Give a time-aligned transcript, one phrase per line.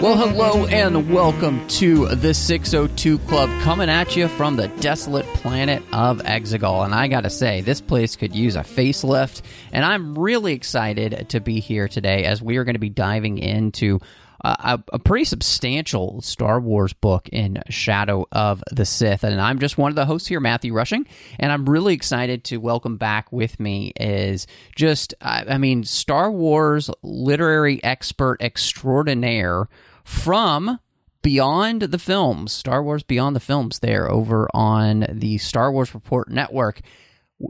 [0.00, 5.82] Well, hello and welcome to the 602 Club coming at you from the desolate planet
[5.92, 6.86] of Exegol.
[6.86, 9.42] And I gotta say, this place could use a facelift.
[9.72, 13.36] And I'm really excited to be here today as we are going to be diving
[13.36, 14.00] into
[14.42, 19.22] uh, a, a, pretty substantial Star Wars book in Shadow of the Sith.
[19.22, 21.06] And I'm just one of the hosts here, Matthew Rushing.
[21.38, 26.30] And I'm really excited to welcome back with me is just, I, I mean, Star
[26.30, 29.68] Wars literary expert extraordinaire
[30.10, 30.80] from
[31.22, 36.28] Beyond the Films, Star Wars Beyond the Films, there over on the Star Wars Report
[36.28, 36.80] Network.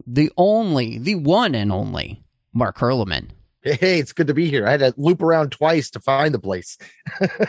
[0.06, 2.22] The only, the one and only
[2.53, 3.31] Mark Hurliman.
[3.62, 4.66] Hey, it's good to be here.
[4.66, 6.78] I had to loop around twice to find the place.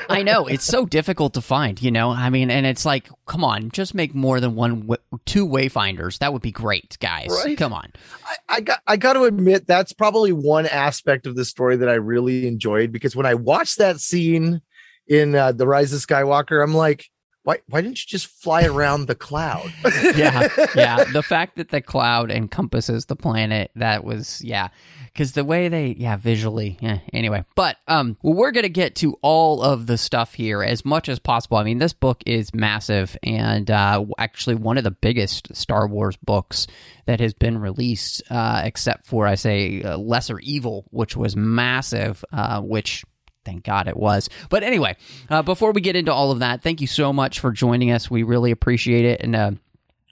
[0.09, 2.09] I know it's so difficult to find, you know.
[2.09, 4.89] I mean, and it's like, come on, just make more than one,
[5.25, 6.19] two wayfinders.
[6.19, 7.29] That would be great, guys.
[7.29, 7.57] Right?
[7.57, 7.93] Come on.
[8.25, 11.87] I, I got, I got to admit, that's probably one aspect of the story that
[11.87, 14.61] I really enjoyed because when I watched that scene
[15.07, 17.11] in uh, the Rise of Skywalker, I'm like,
[17.43, 19.73] why why didn't you just fly around the cloud?
[20.15, 21.03] yeah, yeah.
[21.11, 24.69] The fact that the cloud encompasses the planet, that was yeah.
[25.05, 26.99] Because the way they yeah visually yeah.
[27.11, 31.09] Anyway, but um, well, we're gonna get to all of the stuff here as much
[31.09, 31.57] as possible.
[31.57, 36.17] I mean, this book is massive and uh, actually one of the biggest Star Wars
[36.17, 36.67] books
[37.07, 42.23] that has been released, uh, except for I say uh, Lesser Evil, which was massive,
[42.31, 43.03] uh, which
[43.43, 44.29] Thank God it was.
[44.49, 44.97] But anyway,
[45.29, 48.09] uh, before we get into all of that, thank you so much for joining us.
[48.09, 49.21] We really appreciate it.
[49.21, 49.51] And, uh,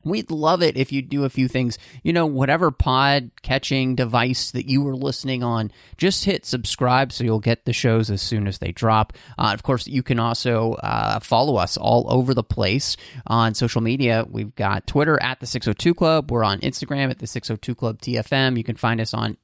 [0.03, 1.78] We'd love it if you do a few things.
[2.03, 7.24] You know, whatever pod catching device that you were listening on, just hit subscribe so
[7.24, 9.14] you'll get the shows as soon as they drop.
[9.38, 12.96] Uh, of course, you can also uh, follow us all over the place
[13.28, 14.26] on social media.
[14.30, 16.32] We've got Twitter at the 602 Club.
[16.32, 18.58] We're on Instagram at the 602 Club TFM.
[18.58, 19.38] You can find us on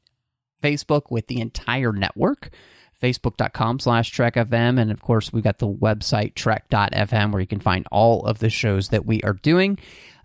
[0.63, 2.49] Facebook with the entire network
[3.05, 7.85] facebook.com slash trekfm and of course we've got the website trek.fm where you can find
[7.91, 9.77] all of the shows that we are doing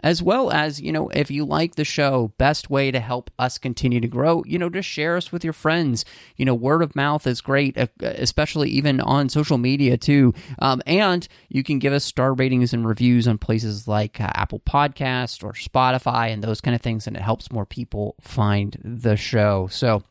[0.02, 3.58] as well as you know if you like the show best way to help us
[3.58, 6.04] continue to grow you know just share us with your friends.
[6.36, 10.34] You know word of mouth is great especially even on social media too.
[10.58, 14.60] Um, and you can give us star ratings and reviews on places like uh, apple
[14.60, 19.16] podcast or spotify and those kind of things and it helps more people find the
[19.16, 19.68] show.
[19.70, 20.02] So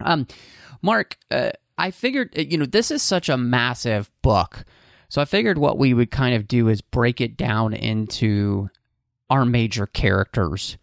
[0.00, 0.26] um
[0.80, 4.64] mark uh, I figured, uh, you know, this is such a massive book.
[5.08, 8.70] So I figured what we would kind of do is break it down into
[9.28, 10.78] our major characters.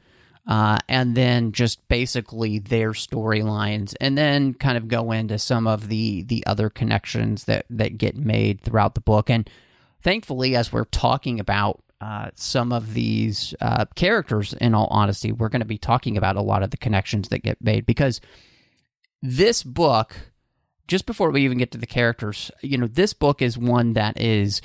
[0.47, 5.89] Uh, and then just basically their storylines, and then kind of go into some of
[5.89, 9.29] the the other connections that that get made throughout the book.
[9.29, 9.47] And
[10.01, 15.49] thankfully, as we're talking about uh, some of these uh, characters, in all honesty, we're
[15.49, 18.19] going to be talking about a lot of the connections that get made because
[19.21, 20.15] this book
[20.89, 24.19] just before we even get to the characters, you know, this book is one that
[24.19, 24.59] is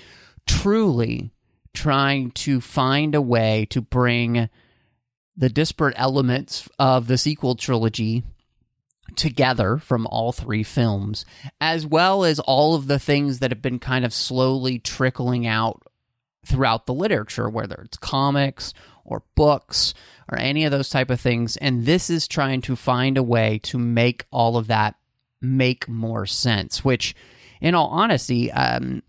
[0.46, 1.30] truly
[1.74, 4.48] trying to find a way to bring
[5.36, 8.22] the disparate elements of the sequel trilogy
[9.16, 11.26] together from all three films,
[11.60, 15.82] as well as all of the things that have been kind of slowly trickling out
[16.46, 18.72] throughout the literature, whether it's comics
[19.04, 19.92] or books
[20.30, 21.58] or any of those type of things.
[21.58, 24.94] And this is trying to find a way to make all of that
[25.40, 27.14] make more sense, which,
[27.60, 29.02] in all honesty, um,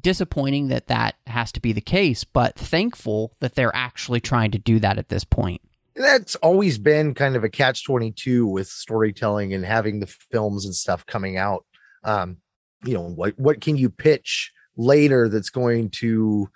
[0.00, 4.58] disappointing that that has to be the case, but thankful that they're actually trying to
[4.58, 5.60] do that at this point.
[5.94, 10.74] That's always been kind of a catch 22 with storytelling and having the films and
[10.74, 11.64] stuff coming out.
[12.04, 12.38] Um,
[12.84, 16.48] you know, what, what can you pitch later that's going to,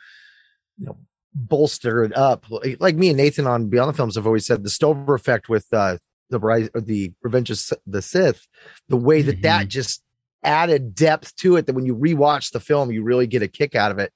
[0.79, 0.97] you know,
[1.35, 2.47] bolster it up?
[2.79, 5.67] Like me and Nathan on Beyond the Films have always said the Stover effect with
[5.73, 5.99] uh,
[6.33, 8.47] the rise or the Revenge of the Sith,
[8.89, 9.43] the way that mm-hmm.
[9.43, 10.03] that just
[10.43, 13.75] added depth to it that when you rewatch the film, you really get a kick
[13.75, 14.13] out of it.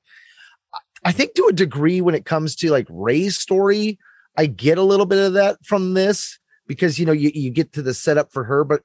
[1.05, 3.99] I think to a degree, when it comes to like Rey's story,
[4.37, 7.73] I get a little bit of that from this because you know you, you get
[7.75, 8.83] to the setup for her, but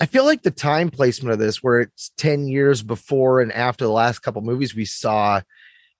[0.00, 3.84] I feel like the time placement of this, where it's 10 years before and after
[3.84, 5.42] the last couple movies we saw,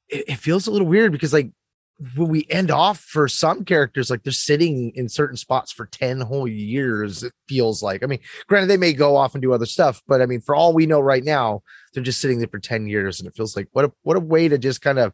[0.09, 1.51] it, it feels a little weird because like
[2.15, 6.21] when we end off for some characters, like they're sitting in certain spots for 10
[6.21, 8.03] whole years, it feels like.
[8.03, 10.55] I mean, granted, they may go off and do other stuff, but I mean, for
[10.55, 11.63] all we know right now,
[11.93, 14.21] they're just sitting there for 10 years, and it feels like what a what a
[14.21, 15.13] way to just kind of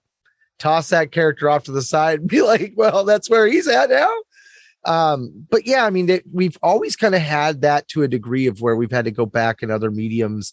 [0.58, 3.90] toss that character off to the side and be like, well, that's where he's at
[3.90, 4.12] now.
[4.84, 8.46] Um, but yeah, I mean, they, we've always kind of had that to a degree
[8.46, 10.52] of where we've had to go back in other mediums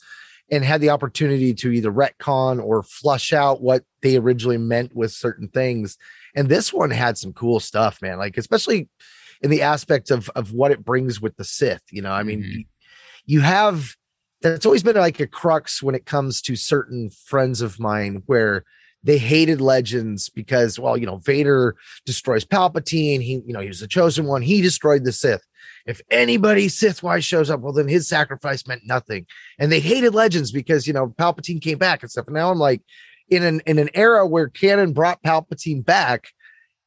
[0.49, 5.11] and had the opportunity to either retcon or flush out what they originally meant with
[5.11, 5.97] certain things.
[6.35, 8.17] And this one had some cool stuff, man.
[8.17, 8.89] Like especially
[9.41, 11.83] in the aspect of of what it brings with the Sith.
[11.91, 12.65] You know, I mean, Mhm.
[13.25, 13.95] you have
[14.41, 18.63] that's always been like a crux when it comes to certain friends of mine where
[19.03, 21.75] they hated legends because well you know vader
[22.05, 25.43] destroys palpatine he you know he was the chosen one he destroyed the sith
[25.87, 29.25] if anybody sith wise shows up well then his sacrifice meant nothing
[29.57, 32.59] and they hated legends because you know palpatine came back and stuff and now i'm
[32.59, 32.81] like
[33.31, 36.27] in an in an era where canon brought palpatine back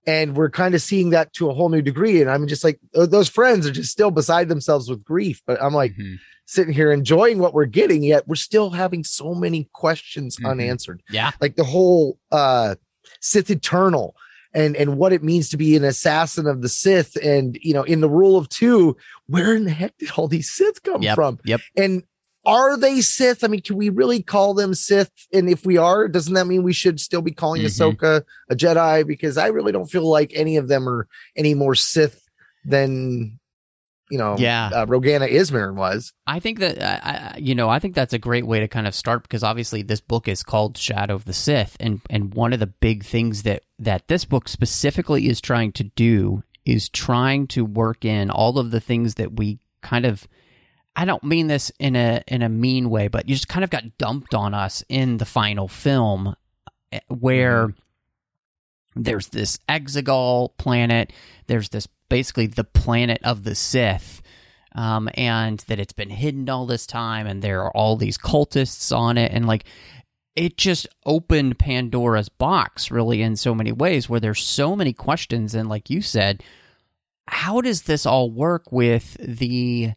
[0.06, 2.78] and we're kind of seeing that to a whole new degree and i'm just like
[2.92, 6.16] those friends are just still beside themselves with grief but i'm like Mhm.
[6.46, 10.50] sitting here enjoying what we're getting yet we're still having so many questions Mhm.
[10.50, 12.74] unanswered yeah, like the whole uh
[13.20, 14.14] Sith Eternal
[14.52, 17.82] and and what it means to be an assassin of the Sith and you know
[17.84, 18.96] in the rule of two
[19.26, 21.60] where in the heck did all these Sith come Yep, from yep.
[21.76, 22.02] and
[22.46, 26.08] are they Sith I mean can we really call them Sith and if we are
[26.08, 27.66] doesn't that mean we should still be calling Mhm.
[27.96, 31.74] Ahsoka a Jedi because I really don't feel like any of them are any more
[31.74, 32.22] Sith
[32.64, 33.38] than
[34.10, 34.70] you know Yeah.
[34.72, 38.60] uh, Rogana Ismarin was I think that you know, I think that's a great way
[38.60, 42.00] to kind of start because obviously this book is called Shadow of the Sith, and
[42.10, 46.42] and one of the big things that that this book specifically is trying to do
[46.64, 50.26] is trying to work in all of the things that we kind of.
[50.96, 53.70] I don't mean this in a in a mean way, but you just kind of
[53.70, 56.36] got dumped on us in the final film,
[56.92, 57.74] eh, where
[58.94, 61.12] there's this Exegol planet,
[61.46, 64.22] there's this basically the planet of the Sith,
[64.76, 68.96] um, and that it's been hidden all this time, and there are all these cultists
[68.96, 69.64] on it, and like
[70.36, 75.56] it just opened Pandora's box really in so many ways, where there's so many questions,
[75.56, 76.42] and like you said,
[77.26, 79.92] how does this all work with the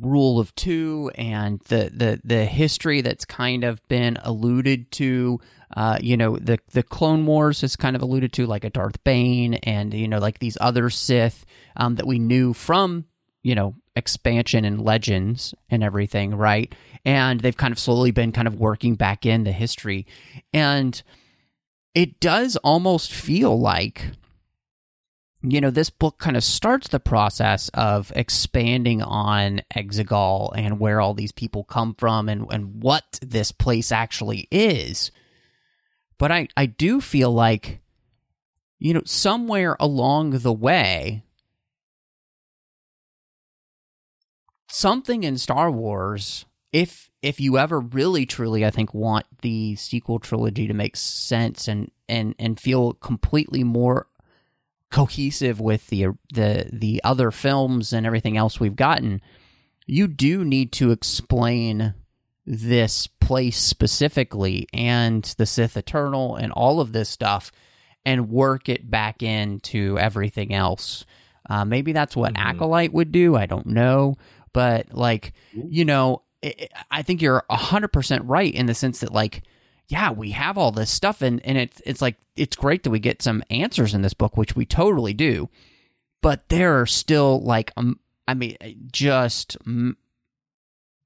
[0.00, 5.40] rule of two and the the the history that's kind of been alluded to
[5.76, 9.02] uh, you know the the Clone Wars is kind of alluded to like a Darth
[9.04, 11.44] Bane and you know like these other Sith
[11.76, 13.04] um, that we knew from
[13.42, 16.74] you know expansion and legends and everything right?
[17.04, 20.06] And they've kind of slowly been kind of working back in the history.
[20.52, 21.00] And
[21.94, 24.10] it does almost feel like
[25.46, 31.02] you know, this book kind of starts the process of expanding on Exegol and where
[31.02, 35.10] all these people come from and, and what this place actually is.
[36.18, 37.80] But I, I do feel like,
[38.78, 41.24] you know, somewhere along the way,
[44.68, 50.18] something in Star Wars, if if you ever really truly, I think, want the sequel
[50.18, 54.06] trilogy to make sense and and and feel completely more
[54.94, 59.20] cohesive with the the the other films and everything else we've gotten,
[59.86, 61.94] you do need to explain
[62.46, 67.50] this place specifically and the Sith Eternal and all of this stuff
[68.04, 71.04] and work it back into everything else.
[71.48, 72.40] Uh, maybe that's what Mhm.
[72.44, 73.34] Acolyte would do.
[73.34, 74.14] I don't know,
[74.52, 79.12] but like you know, I I think you're hundred percent right in the sense that
[79.12, 79.42] like
[79.88, 82.98] yeah, we have all this stuff, and and it's it's like it's great that we
[82.98, 85.48] get some answers in this book, which we totally do.
[86.22, 88.56] But there are still like um, I mean,
[88.90, 89.96] just mm,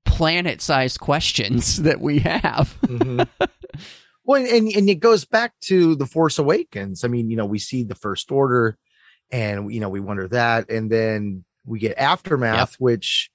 [0.05, 2.77] planet-sized questions that we have.
[4.29, 7.03] Well, and and it goes back to the Force Awakens.
[7.03, 8.77] I mean, you know, we see the First Order,
[9.31, 13.31] and you know, we wonder that, and then we get Aftermath, which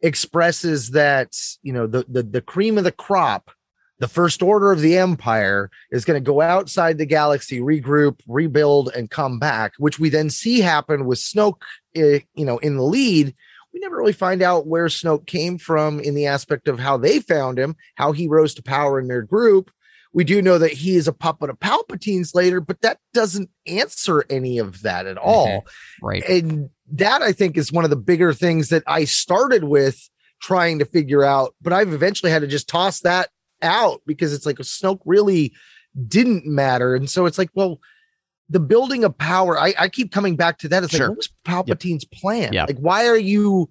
[0.00, 3.50] expresses that you know the the the cream of the crop,
[3.98, 8.90] the First Order of the Empire is going to go outside the galaxy, regroup, rebuild,
[8.94, 11.62] and come back, which we then see happen with Snoke,
[11.94, 13.34] eh, you know, in the lead.
[13.72, 17.20] We never really find out where Snoke came from in the aspect of how they
[17.20, 19.70] found him, how he rose to power in their group
[20.12, 24.24] we do know that he is a puppet of Palpatine's later, but that doesn't answer
[24.30, 25.64] any of that at all.
[26.02, 26.24] right.
[26.24, 30.08] And that I think is one of the bigger things that I started with
[30.40, 33.28] trying to figure out, but I've eventually had to just toss that
[33.62, 35.52] out because it's like Snoke really
[36.06, 36.94] didn't matter.
[36.94, 37.80] And so it's like, well,
[38.50, 40.82] the building of power, I, I keep coming back to that.
[40.84, 41.08] It's Sure.
[41.08, 42.52] like, what was Palpatine's plan?
[42.52, 42.68] Yep.
[42.68, 43.68] Like, why are you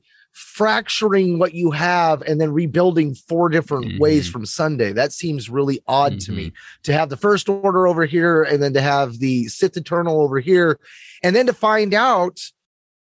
[0.58, 4.00] fracturing what you have and then rebuilding four different Mhm.
[4.00, 4.94] ways from Sunday.
[4.94, 6.36] That seems really odd to Mm-hmm.
[6.36, 6.52] me
[6.84, 10.40] to have the first order over here and then to have the Sith Eternal over
[10.40, 10.80] here
[11.24, 12.40] and then to find out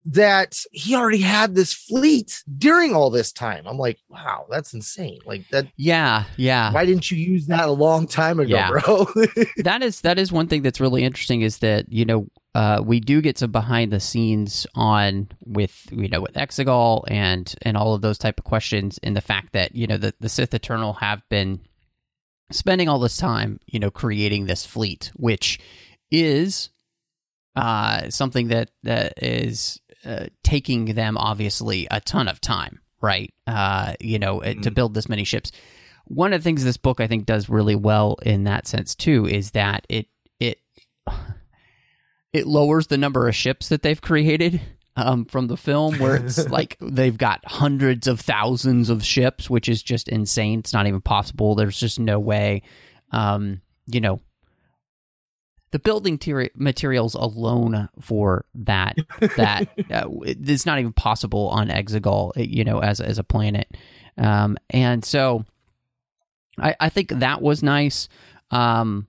[0.08, 3.66] that he already had this fleet during all this time.
[3.66, 5.18] I'm like, wow, that's insane.
[5.26, 6.72] Like that Yeah, yeah.
[6.72, 8.70] why didn't you use that a long time ago, Yeah.
[8.70, 9.06] bro?
[9.64, 13.00] that is that is one thing that's really interesting is that you know uh, we
[13.00, 17.92] do get some behind the scenes on with you know with Exegol and and all
[17.92, 20.94] of those type of questions and the fact that you know the the Sith Eternal
[20.94, 21.60] have been
[22.52, 25.58] spending all this time you know creating this fleet which
[26.12, 26.70] is
[27.56, 33.92] uh something that that is uh, taking them obviously a ton of time right uh
[34.00, 34.74] you know uh to Mhm.
[34.74, 35.52] build this many ships
[36.06, 39.26] one of the things this book I think does really well in that sense too
[39.26, 40.06] is that it
[40.38, 40.58] it
[42.32, 44.60] it lowers the number of ships that they've created
[44.98, 49.68] um, from the film, where it's like they've got hundreds of thousands of ships, which
[49.68, 50.60] is just insane.
[50.60, 51.54] It's not even possible.
[51.54, 52.62] There's just no way.
[53.10, 54.20] Um, you know,
[55.76, 58.96] the building teri- materials alone for that
[59.36, 63.76] that uh, it's not even possible on Exegol, you know, as as a planet.
[64.16, 65.44] Um, and so
[66.58, 68.08] I, I think that was nice.
[68.50, 69.06] Um,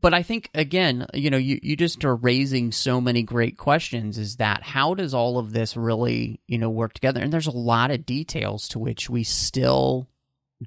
[0.00, 4.18] but I think again, you know, you, you just are raising so many great questions.
[4.18, 7.20] Is that how does all of this really, you know, work together?
[7.20, 10.08] And there's a lot of details to which we still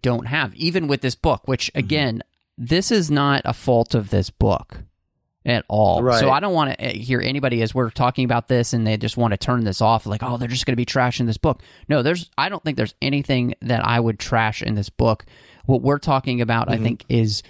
[0.02, 1.50] don't have, even with this book.
[1.50, 2.24] Which again,
[2.58, 4.80] this is not a fault of this book
[5.46, 6.02] at all.
[6.02, 6.20] Right.
[6.20, 9.18] So I don't want to hear anybody as we're talking about this and they just
[9.18, 11.62] want to turn this off, like, oh, they're just going to be trashing this book.
[11.88, 12.32] No, there's.
[12.38, 15.26] I don't think there's anything that I would trash in this book.
[15.66, 16.84] What we're talking about, I Mhm.
[16.84, 17.44] think, is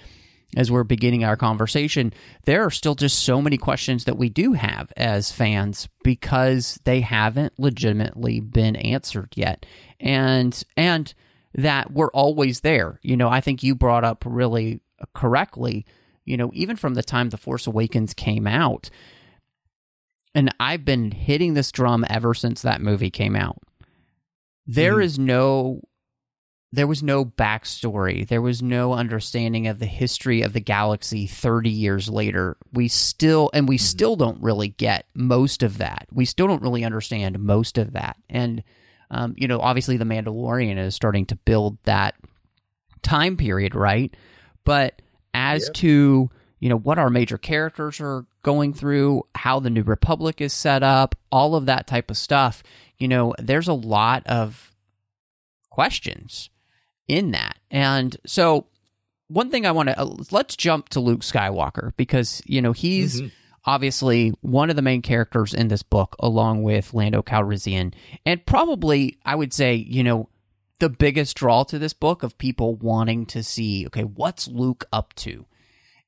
[0.58, 2.14] as we're beginning our conversation,
[2.46, 7.02] there are still just so many questions that we do have as fans because they
[7.02, 9.66] haven't legitimately been answered yet.
[10.00, 11.14] And and
[11.54, 13.00] that we're always there.
[13.04, 14.82] You know, I think you brought up really
[15.14, 15.86] correctly,
[16.26, 18.90] you know, even from the time The Force Awakens came out,
[20.34, 23.60] and I've been hitting this drum ever since that movie came out.
[24.66, 25.04] There Mhm.
[25.04, 25.82] is no
[26.74, 28.28] there was no backstory.
[28.28, 32.58] There was no understanding of the history of the galaxy 30 years later.
[32.74, 36.06] We still, and we still don't really get most of that.
[36.12, 38.18] We still don't really understand most of that.
[38.30, 38.62] And,
[39.10, 42.16] um, you know, obviously The Mandalorian is starting to build that
[43.04, 44.14] time period, right?
[44.66, 45.02] But
[45.34, 45.74] as Yep.
[45.76, 46.30] to,
[46.60, 50.84] you know, what our major characters are going through, how the New Republic is set
[50.84, 52.62] up, all of that type of stuff,
[52.98, 54.74] you know, there's a lot of
[55.70, 56.50] questions
[57.08, 57.58] in that.
[57.70, 58.68] And so
[59.28, 63.22] one thing I want to uh, let's jump to Luke Skywalker because, you know, he's
[63.22, 63.32] Mhm.
[63.66, 67.94] obviously one of the main characters in this book along with Lando Calrissian
[68.26, 70.30] and probably I would say, you know,
[70.80, 75.14] the biggest draw to this book of people wanting to see, okay, what's Luke up
[75.16, 75.46] to?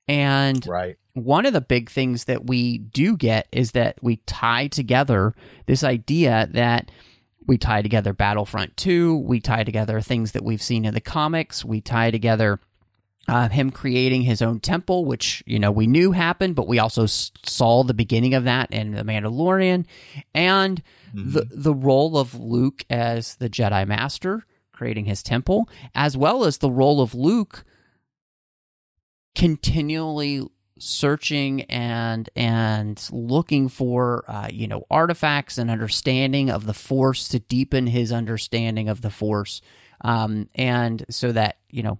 [0.07, 0.97] And right.
[1.13, 5.33] one of the big things that we do get is that we tie together
[5.65, 6.91] this idea that
[7.45, 11.63] we tie together Battlefront 2, we tie together things that we've seen in the comics,
[11.63, 12.59] we tie together
[13.29, 17.05] uh, him creating his own temple, which you know we knew happened, but we also
[17.05, 19.85] saw the beginning of that in the Mandalorian,
[20.33, 20.81] and
[21.13, 24.45] the the role of Luke as the Jedi Master,
[24.77, 27.65] creating his temple, as well as the role of Luke
[29.35, 30.47] continually
[30.79, 37.39] searching and and looking for uh, you know artifacts and understanding of the force to
[37.39, 39.61] deepen his understanding of the force
[40.01, 41.97] um, and so that you know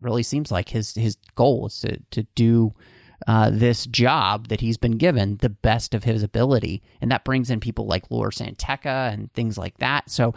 [0.00, 2.72] really seems like his his goal is to to do
[3.26, 7.50] uh, this job that he's been given the best of his ability, and that brings
[7.50, 10.10] in people like Lor San Tekka and things like that.
[10.10, 10.34] So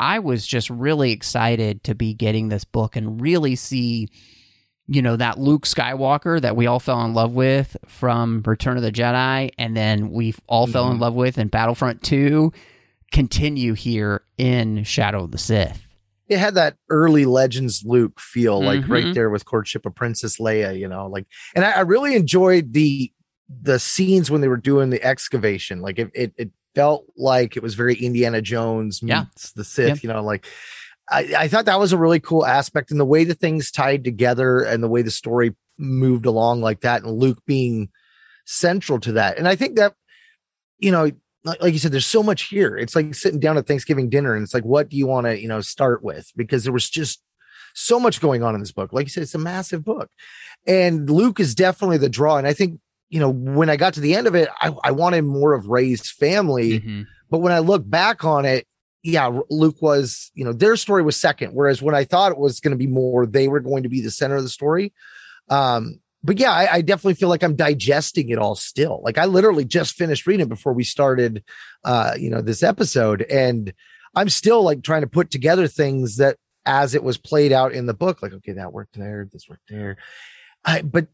[0.00, 4.08] I was just really excited to be getting this book and really see,
[4.86, 8.82] you know, that Luke Skywalker that we all fell in love with from Return of
[8.82, 11.00] the Jedi, and then we all fell in Mhm.
[11.00, 12.52] love with in Battlefront Two,
[13.12, 15.84] continue here in Shadow of the Sith.
[16.28, 18.88] it had that early legends Luke feel, like Mhm.
[18.90, 21.26] right there with courtship of Princess Leia, you know, like,
[21.56, 23.10] and I, I really enjoyed the
[23.62, 25.80] the scenes when they were doing the excavation.
[25.80, 29.20] Like it, it, it felt like it was very Indiana Jones Yeah.
[29.20, 30.46] meets the Sith, you know, like
[31.10, 34.04] I, I thought that was a really cool aspect and the way the things tied
[34.04, 37.88] together and the way the story moved along like that and Luke being
[38.44, 39.38] central to that.
[39.38, 39.94] And I think that,
[40.78, 41.10] you know,
[41.44, 42.76] like, like you said, there's so much here.
[42.76, 45.40] It's like sitting down at Thanksgiving dinner and it's like, what do you want to,
[45.40, 46.30] you know, start with?
[46.36, 47.22] Because there was just
[47.74, 48.92] so much going on in this book.
[48.92, 50.10] Like you said, it's a massive book.
[50.66, 52.36] And Luke is definitely the draw.
[52.36, 54.90] And I think, you know, when I got to the end of it, I, I
[54.90, 57.06] wanted more of Rey's family, Mhm.
[57.30, 58.66] But when I look back on it,
[59.02, 62.60] yeah, Luke was, you know, their story was second, whereas when I thought it was
[62.60, 64.92] going to be more, they were going to be the center of the story.
[65.48, 69.00] Um, but yeah, I, I, definitely feel like I'm digesting it all still.
[69.04, 71.44] Like I literally just finished reading it before we started,
[71.84, 73.72] uh, you know, this episode, and
[74.14, 76.36] I'm still like trying to put together things that
[76.66, 79.68] as it was played out in the book, like okay, that worked there, this worked
[79.68, 79.96] there.
[80.64, 81.06] I, but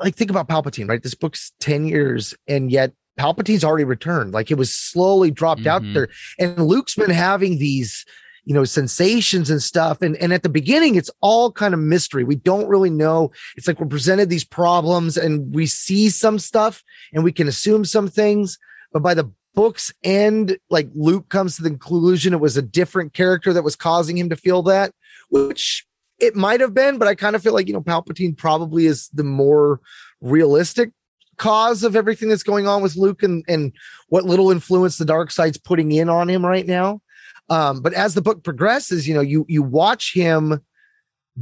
[0.00, 1.02] like think about Palpatine, right?
[1.02, 4.32] This book's 10 years, and yet Palpatine's already returned.
[4.32, 5.68] Like it was slowly dropped mm-hmm.
[5.86, 6.08] out there.
[6.38, 8.04] And Luke's been having these,
[8.44, 10.02] you know, sensations and stuff.
[10.02, 12.24] And, and at the beginning, it's all kind of mystery.
[12.24, 13.30] We don't really know.
[13.56, 16.82] It's like we're presented these problems and we see some stuff
[17.12, 18.58] and we can assume some things.
[18.92, 23.12] But by the book's end, like Luke comes to the conclusion it was a different
[23.12, 24.92] character that was causing him to feel that,
[25.28, 25.86] which
[26.22, 29.08] it might have been, but I kind of feel like, you know, Palpatine probably is
[29.12, 29.80] the more
[30.20, 30.92] realistic
[31.36, 33.72] cause of everything that's going on with Luke and, and
[34.08, 37.00] what little influence the dark side's putting in on him right now.
[37.48, 40.60] Um, but as the book progresses, you know, you you watch him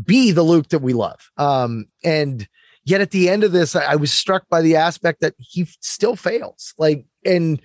[0.02, 1.30] be the Luke that we love.
[1.37, 2.49] Um, and
[2.84, 5.66] yet at the end of this, I, I was struck by the aspect that he
[5.80, 6.72] still fails.
[6.78, 7.60] Like, and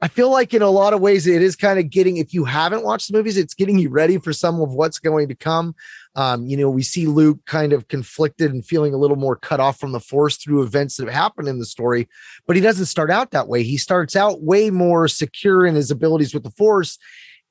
[0.00, 2.44] I feel like in a lot of ways it is kind of getting if you
[2.44, 5.74] haven't watched the movies, it's getting you ready for some of what's going to come.
[6.18, 9.60] Um, you know, we see Luke kind of conflicted and feeling a little more cut
[9.60, 12.08] off from the force through events that have happened in the story,
[12.44, 13.62] but he doesn't start out that way.
[13.62, 16.98] He starts out way more secure in his abilities with the force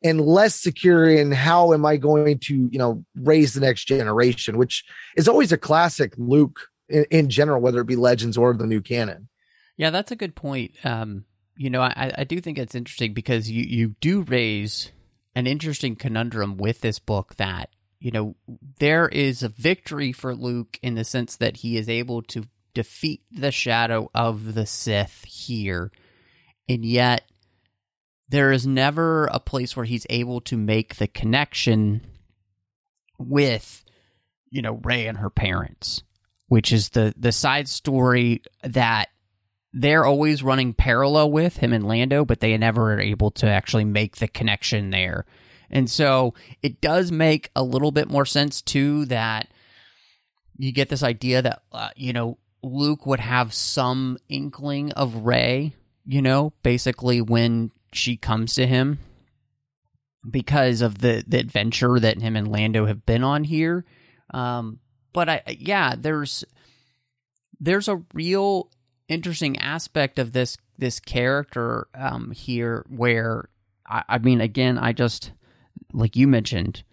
[0.04, 4.58] and less secure in how am I going to, you know, raise the next generation,
[4.58, 4.84] which
[5.16, 6.60] is always a classic Luke
[6.90, 9.30] in, in general, whether it be Legends or the new canon.
[9.78, 10.74] Yeah, that's a good point.
[10.84, 11.24] Um,
[11.56, 14.92] you know, I, I do think it's interesting because you, you do raise
[15.36, 17.70] an interesting conundrum with this book that,
[18.00, 18.36] you know,
[18.80, 23.22] there is a victory for Luke in the sense that he is able to defeat
[23.32, 25.92] the shadow of the Sith here.
[26.70, 27.24] And yet,
[28.30, 32.06] there is never a place where he's able to make the connection
[33.18, 33.84] with,
[34.50, 36.04] you know, Rey and her parents,
[36.48, 39.10] which is the the side story that
[39.74, 43.86] they're always running parallel with him and Lando, but they never are able to actually
[43.86, 45.26] make the connection there.
[45.70, 49.50] And so it does make a little bit more sense too that
[50.58, 55.74] you get this idea that uh, you know Luke would have some inkling of Rey,
[56.06, 59.00] you know, basically when she comes to him
[60.30, 63.86] because of the the adventure that him and Lando have been on here.
[64.32, 64.80] Um,
[65.14, 66.44] but I yeah, there's
[67.60, 68.70] there's a real
[69.08, 73.50] interesting aspect of this this character um, here, where
[73.88, 75.32] I, I, mean, again, I just
[75.94, 76.84] like you mentioned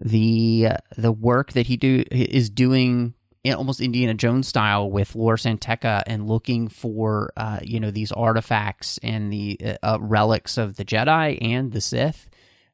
[0.00, 5.14] the uh, the work that he do is doing in almost Indiana Jones style with
[5.14, 9.98] Lor San Tekka and looking for uh, you know these artifacts and the uh, uh
[10.00, 12.28] relics of the Jedi and the Sith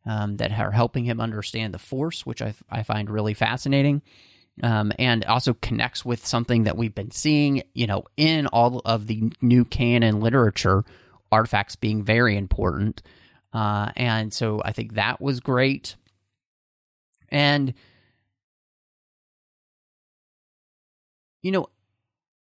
[0.06, 4.02] um, that are helping him understand the Force, which I, I find really fascinating
[4.62, 9.06] um, and also connects with something that we've been seeing, you know, in all of
[9.06, 10.84] the new canon literature,
[11.30, 13.02] artifacts being very important.
[13.56, 15.96] Uh, and so I think that was great.
[17.30, 17.72] And,
[21.40, 21.68] you know,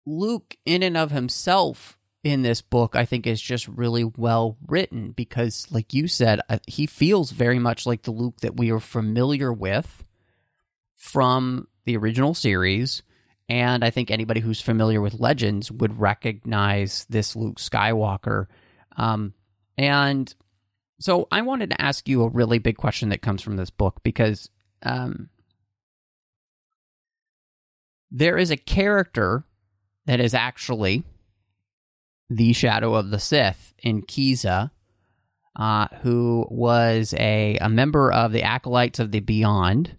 [0.05, 5.09] Luke, in and of himself, in this book, I think is just really well written
[5.09, 8.79] because, like you said, uh, he feels very much like the Luke that we are
[8.79, 10.03] familiar with
[10.93, 13.01] from the original series,
[13.49, 18.45] and I think anybody who's familiar with Legends would recognize this Luke Skywalker.
[18.97, 19.33] Um,
[19.79, 20.31] and
[21.01, 24.01] so I wanted to ask you a really big question that comes from this book
[24.03, 24.49] because
[24.83, 25.29] um,
[28.11, 29.43] there is a character
[30.05, 31.03] that is actually
[32.29, 34.71] the Shadow of the Sith in Kiza,
[35.55, 39.97] uh, who was a, a member of the Acolytes of the Beyond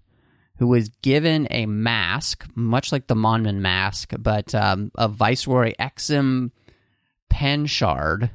[0.59, 6.53] who was given a mask, much like the Momin mask, but um, of Viceroy Exim
[7.33, 8.31] Panshard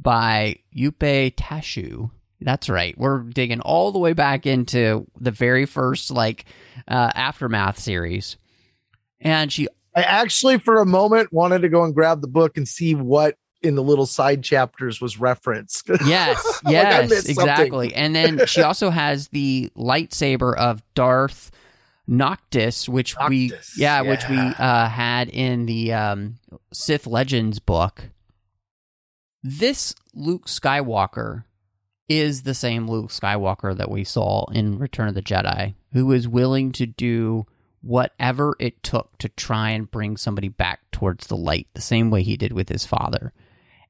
[0.00, 2.10] by Yupe Tashu.
[2.40, 2.96] That's right.
[2.96, 6.46] We're digging all the way back into the very first like
[6.88, 8.36] uh, aftermath series,
[9.20, 9.68] and she.
[9.94, 13.36] I actually, for a moment, wanted to go and grab the book and see what
[13.62, 15.88] in the little side chapters was referenced.
[16.06, 17.94] Yes, yes, like exactly.
[17.94, 21.50] And then she also has the lightsaber of Darth
[22.06, 26.38] Noctis, which Noctis, we yeah, yeah, which we uh, had in the um,
[26.72, 28.04] Sith Legends book.
[29.42, 31.44] This Luke Skywalker
[32.08, 36.28] is the same Luke Skywalker that we saw in Return of the Jedi, who is
[36.28, 37.46] willing to do
[37.82, 42.22] whatever it took to try and bring somebody back towards the light, the same way
[42.22, 43.32] he did with his father.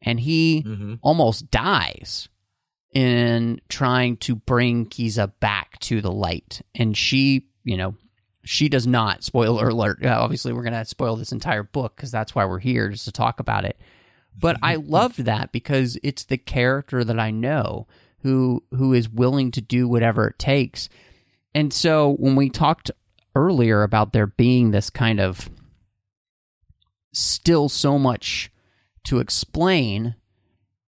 [0.03, 0.95] And he mm-hmm.
[1.03, 2.29] almost dies
[2.95, 6.63] in trying to bring Kiza back to the light.
[6.75, 7.95] And she, you know,
[8.45, 10.05] she does not, spoiler alert.
[10.05, 13.13] Obviously, we're going to spoil this entire book because that's why we're here, just to
[13.13, 13.79] talk about it.
[14.39, 17.87] But I loved that because it's the character that I know
[18.23, 20.89] who who is willing to do whatever it takes.
[21.55, 22.91] And so when we talked
[23.35, 25.49] earlier about there being this kind of
[27.13, 28.51] still so much
[29.05, 30.15] to explain,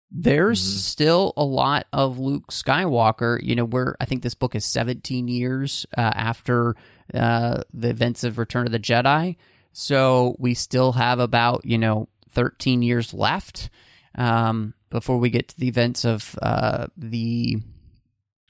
[0.10, 0.80] there's Mhm.
[0.80, 3.40] still a lot of Luke Skywalker.
[3.44, 6.76] You know, we're I think this book is 17 years uh, after
[7.14, 9.36] uh, the events of Return of the Jedi,
[9.74, 13.70] so we still have about you know 13 years left
[14.16, 17.58] um, before we get to the events of uh, the,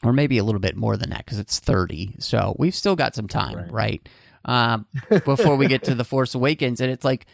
[0.04, 2.16] or maybe a little bit more than that because it's 30.
[2.20, 3.72] So we've still got some time, right?
[3.72, 4.10] Right.
[4.46, 4.86] Um,
[5.26, 7.26] before we get to the Force Awakens, and it's like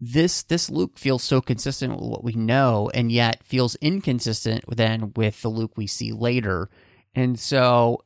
[0.00, 5.12] this this Luke feels so consistent with what we know, and yet feels inconsistent then
[5.16, 6.68] with the Luke we see later.
[7.14, 8.04] And so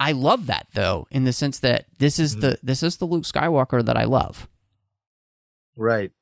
[0.00, 2.40] I love that though, in the sense that this is Mhm.
[2.40, 4.48] the this is the Luke Skywalker that I love.
[5.76, 6.12] Right.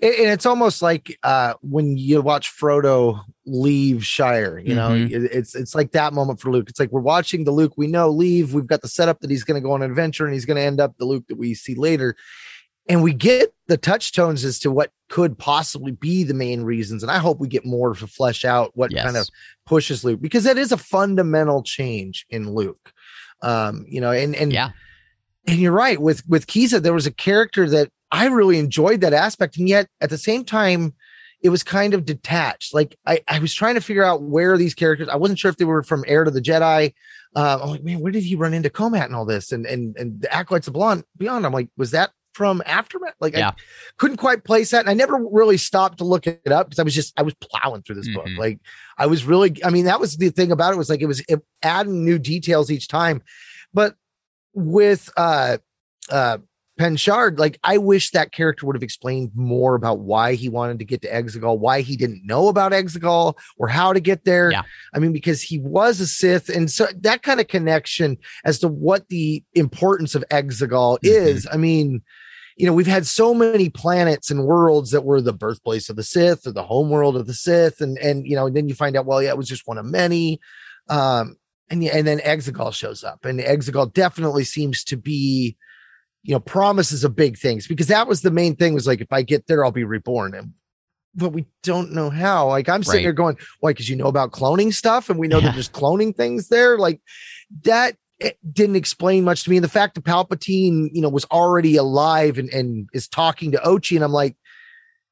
[0.00, 5.10] And, and it's almost like uh, when you watch Frodo leave Shire, you know, Mhm.
[5.10, 6.68] it- it's it's like that moment for Luke.
[6.70, 8.54] It's like we're watching the Luke we know leave.
[8.54, 10.56] We've got the setup that he's going to go on an adventure and he's going
[10.56, 12.16] to end up the Luke that we see later.
[12.88, 17.02] And we get the touchstones as to what could possibly be the main reasons.
[17.04, 19.04] And I hope we get more to flesh out what Yes.
[19.04, 19.28] kind of
[19.66, 22.92] pushes Luke because that is a fundamental change in Luke.
[23.40, 24.70] Um, you know, and and Yeah.
[25.46, 29.14] and you're right with with Kiza there was a character that I really enjoyed that
[29.14, 30.94] aspect, and yet at the same time,
[31.42, 32.72] it was kind of detached.
[32.74, 35.08] Like I, I was trying to figure out where these characters.
[35.08, 36.92] I wasn't sure if they were from Heir to the Jedi.
[37.34, 39.96] Uh, I'm like, man, where did he run into Comat and all this, and and
[39.96, 41.04] and the Acolytes of Beyond?
[41.16, 43.14] Beyond, I'm like, was that from Aftermath?
[43.20, 43.48] Like, Yeah.
[43.48, 43.54] I
[43.98, 46.82] couldn't quite place that, and I never really stopped to look it up because I
[46.82, 48.26] was just I was plowing through this book.
[48.26, 48.38] Mhm.
[48.38, 48.60] Like
[48.98, 51.20] I was really, I mean, that was the thing about it was like it was
[51.28, 53.22] it, adding new details each time,
[53.72, 53.96] but
[54.54, 55.56] with uh
[56.10, 56.38] uh
[56.78, 60.84] Panshard, like I wish that character would have explained more about why he wanted to
[60.84, 64.50] get to Exegol, why he didn't know about Exegol or how to get there.
[64.50, 64.62] Yeah.
[64.94, 68.68] I mean, because he was a Sith, and so that kind of connection as to
[68.68, 71.46] what the importance of Exegol is.
[71.52, 72.02] I mean,
[72.56, 76.02] you know, we've had so many planets and worlds that were the birthplace of the
[76.02, 78.96] Sith or the homeworld of the Sith, and and you know, and then you find
[78.96, 80.40] out, well, yeah, it was just one of many.
[80.88, 81.36] Um,
[81.70, 85.56] and yeah, and then Exegol shows up, and Exegol definitely seems to be,
[86.22, 89.12] you know, promises of big things because that was the main thing was like, if
[89.12, 90.52] I get there, I'll be reborn, and
[91.14, 92.48] but we don't know how.
[92.48, 93.02] Like I'm sitting Right.
[93.04, 93.70] there going, why?
[93.72, 95.46] Because you know about cloning stuff, and we know Yeah.
[95.46, 96.78] they're just cloning things there.
[96.78, 97.00] Like
[97.64, 99.56] that it didn't explain much to me.
[99.56, 103.58] And the fact that Palpatine, you know, was already alive and, and is talking to
[103.58, 104.36] Ochi, and I'm like,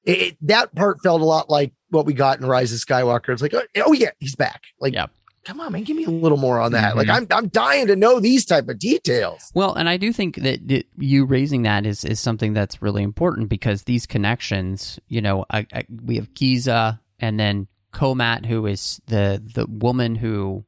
[0.05, 3.31] it, it- that part felt a lot like what we got in Rise of Skywalker.
[3.31, 4.63] It's like, oh, oh yeah, he's back.
[4.81, 5.11] Like, Yep.
[5.51, 6.97] Come on, man, give me a little more on that.
[6.97, 7.17] Like, Mhm.
[7.17, 9.51] I'm I'm dying to know these type of details.
[9.53, 13.03] Well, and I do think that, that you raising that is, is something that's really
[13.03, 18.65] important because these connections, you know, I, I, we have Kiza and then Komat, who
[18.67, 20.65] is the the woman who,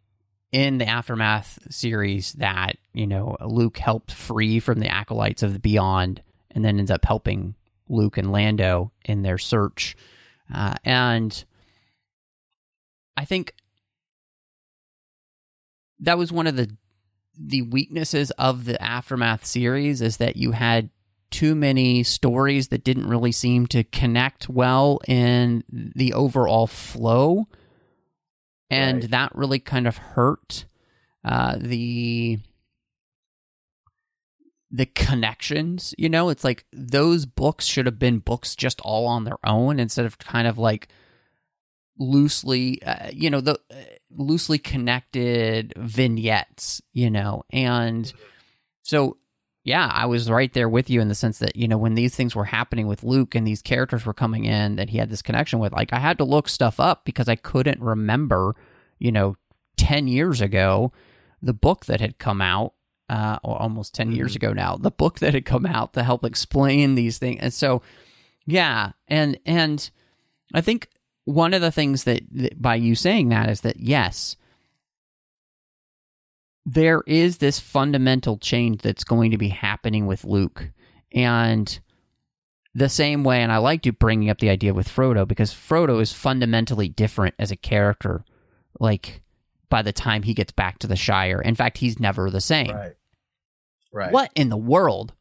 [0.51, 5.61] in the aftermath series, that you know Luke helped free from the acolytes of the
[5.61, 7.55] Beyond, and then ends up helping
[7.89, 9.95] Luke and Lando in their search,
[10.53, 11.45] uh, and
[13.17, 13.55] I think
[16.03, 16.71] that was one of the
[17.39, 20.91] the weaknesses of the aftermath series is that you had
[21.31, 27.47] too many stories that didn't really seem to connect well in the overall flow
[28.69, 29.11] and Right.
[29.11, 30.67] that really kind of hurt
[31.25, 32.39] uh, the
[34.71, 39.25] the connections you know it's like those books should have been books just all on
[39.25, 40.89] their own instead of kind of like
[41.99, 43.75] loosely uh, you know the uh,
[44.11, 48.13] loosely connected vignettes you know and
[48.83, 49.17] so
[49.65, 52.15] yeah i was right there with you in the sense that you know when these
[52.15, 55.23] things were happening with luke and these characters were coming in that he had this
[55.23, 58.57] connection with like i had to look stuff up because i couldn't remember
[58.99, 59.37] you know
[59.77, 60.93] 10 years ago
[61.43, 62.75] the book that had come out
[63.09, 64.37] uh, or almost 10 years Mhm.
[64.37, 67.83] ago now the book that had come out to help explain these things and so
[68.47, 69.91] yeah and and
[70.55, 70.89] i think
[71.25, 74.37] one of the things that, that by you saying that is that yes
[76.65, 80.71] there is this fundamental change that's going to be happening with luke
[81.13, 81.81] and
[82.75, 86.01] the same way and i like you bringing up the idea with frodo because frodo
[86.01, 88.25] is fundamentally different as a character
[88.81, 89.23] like
[89.69, 92.71] by the time he gets back to the shire in fact he's never the same
[92.71, 92.93] Right.
[93.93, 94.13] Right.
[94.13, 95.13] what in the world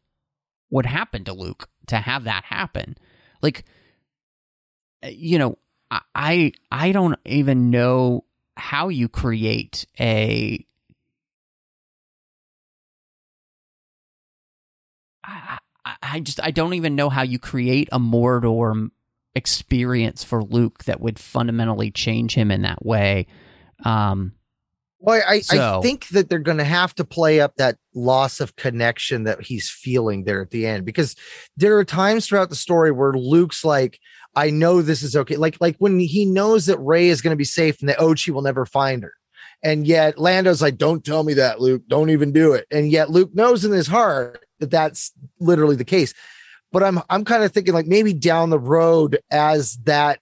[0.71, 2.97] would happen to Luke to have that happen?
[3.41, 3.65] Like,
[5.03, 5.57] you know,
[6.15, 8.25] I I don't even know
[8.55, 10.65] how you create a
[15.23, 18.89] I, I, I just I don't even know how you create a Mordor
[19.35, 23.27] experience for Luke that would fundamentally change him in that way.
[23.85, 24.33] Um,
[24.99, 28.39] well, I, So- I think that they're going to have to play up that loss
[28.39, 31.15] of connection that he's feeling there at the end because
[31.57, 33.99] there are times throughout the story where Luke's like,
[34.35, 35.35] I know this is okay.
[35.35, 38.29] Like, like when he knows that Rey is going to be safe and that Ochi
[38.29, 39.13] will never find her.
[39.63, 41.83] And yet Lando's like, don't tell me that, Luke.
[41.87, 42.65] Don't even do it.
[42.71, 46.13] And yet Luke knows in his heart that that's literally the case.
[46.71, 50.19] But I'm, I'm kind of thinking like maybe down the road as that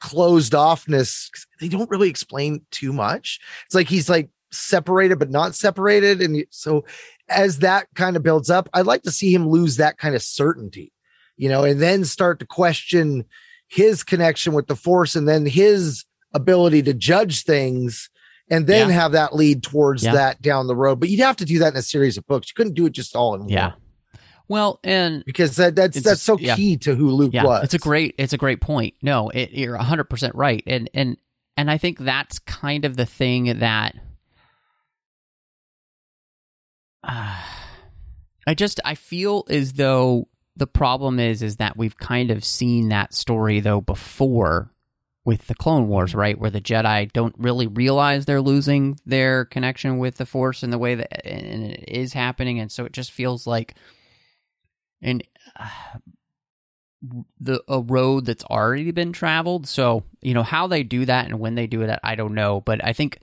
[0.00, 1.28] closed offness,
[1.60, 3.38] they don't really explain too much.
[3.66, 6.84] It's like he's like separated but not separated, and so
[7.28, 10.22] as that kind of builds up, I'd like to see him lose that kind of
[10.22, 10.92] certainty,
[11.40, 13.24] you know, and then start to question
[13.68, 18.10] his connection with the Force, and then his ability to judge things.
[18.52, 18.94] And then Yeah.
[18.96, 20.12] have that lead towards Yeah.
[20.14, 22.48] that down the road, but you'd have to do that in a series of books.
[22.48, 23.48] You couldn't do it just all in one.
[23.48, 23.66] yeah.
[23.68, 23.74] one
[24.48, 26.56] Well, and because that, that's that's so yeah.
[26.56, 27.62] key to who Luke yeah, was.
[27.62, 28.94] it's a great it's a great point.
[29.02, 31.16] No, it, you're 100 percent right, and and
[31.56, 33.94] and I think that's kind of the thing that.
[37.06, 37.36] Uh,
[38.48, 42.88] I just I feel as though the problem is is that we've kind of seen
[42.88, 44.70] that story though before
[45.24, 49.98] with the Clone Wars, right, where the Jedi don't really realize they're losing their connection
[49.98, 53.12] with the Force in the way that and it is happening, and so it just
[53.12, 53.74] feels like
[55.02, 55.20] an
[55.58, 55.68] uh,
[57.40, 59.66] the a road that's already been traveled.
[59.66, 62.60] So you know how they do that and when they do it, I don't know,
[62.60, 63.18] but I think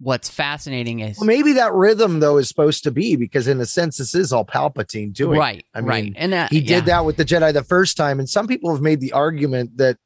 [0.00, 3.66] what's fascinating is Well, maybe that rhythm though is supposed to be because in a
[3.66, 5.38] sense this is all Palpatine doing.
[5.38, 6.80] right, I right, mean, and that He did yeah.
[6.80, 9.96] that with the Jedi the first time, and some people have made the argument that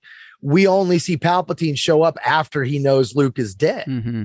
[0.40, 3.87] we only see Palpatine show up after he knows Luke is dead.
[3.87, 4.22] Mm-hmm.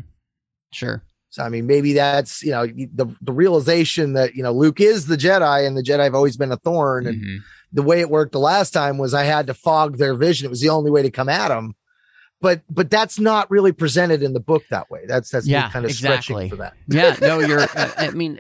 [0.72, 1.04] Sure.
[1.30, 5.06] So I mean, maybe that's you know the the realization that you know Luke is
[5.08, 7.06] the Jedi, and the Jedi have always been a thorn.
[7.08, 7.38] And Mhm.
[7.74, 10.46] the way it worked the last time was I had to fog their vision.
[10.46, 11.76] It was the only way to come at them.
[12.40, 15.06] But but that's not really presented in the book that way.
[15.08, 16.22] That's that's Yeah, kind of exactly.
[16.22, 16.74] stretching for that.
[16.88, 17.62] yeah, no, you're.
[17.62, 18.40] I I mean,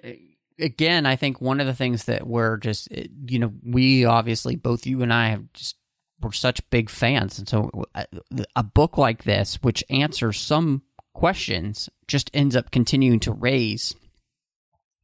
[0.59, 4.85] again, I think one of the things that we're just, you know, we obviously both
[4.85, 5.77] you and I have just
[6.21, 8.05] we're such big fans, and so a,
[8.55, 10.83] a book like this, which answers some
[11.13, 13.95] questions, just ends up continuing to raise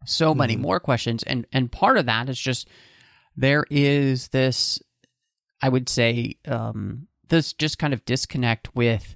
[0.06, 0.60] so many Mhm.
[0.62, 2.68] more questions, and and part of that is just
[3.36, 4.80] there is this,
[5.62, 9.16] I would say, um, this just kind of disconnect with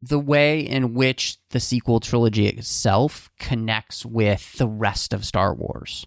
[0.00, 6.06] the way in which the sequel trilogy itself connects with the rest of Star Wars,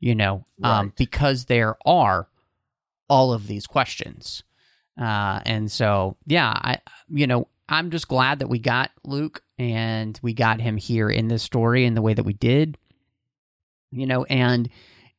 [0.00, 2.28] you know, um, because there are
[3.08, 4.42] all of these questions.
[5.00, 10.18] Uh, and so, yeah, I, you know, I'm just glad that we got Luke and
[10.22, 12.76] we got him here in this story in the way that we did,
[13.92, 14.68] you know, and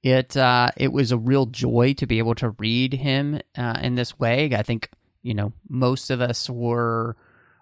[0.03, 3.95] it, uh, it was a real joy to be able to read him, uh, in
[3.95, 4.51] this way.
[4.55, 4.89] I think,
[5.21, 7.15] you know, most of us were,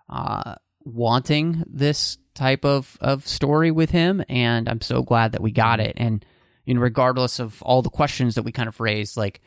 [0.10, 5.52] uh, wanting this type of, of story with him, and I'm so glad that we
[5.52, 5.96] got it.
[5.98, 6.24] And
[6.68, 9.42] you know, regardless of all the questions that we kind of raised, like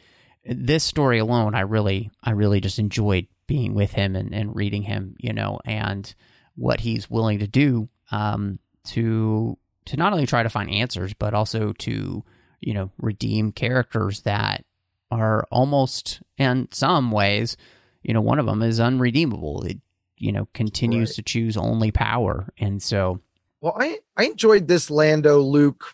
[0.44, 4.82] this story alone, I really, I really just enjoyed being with him and, and reading
[4.82, 6.12] him, you know, and
[6.56, 11.34] what he's willing to do um, to to not only try to find answers, but
[11.34, 12.24] also to
[12.60, 14.64] you know redeem characters that
[15.10, 17.56] are almost in some ways,
[18.02, 19.62] you know, one of them is unredeemable.
[19.64, 19.78] It
[20.16, 21.16] you know continues Right.
[21.16, 23.20] to choose only power, and so
[23.60, 25.84] Well, I I enjoyed this Lando Luke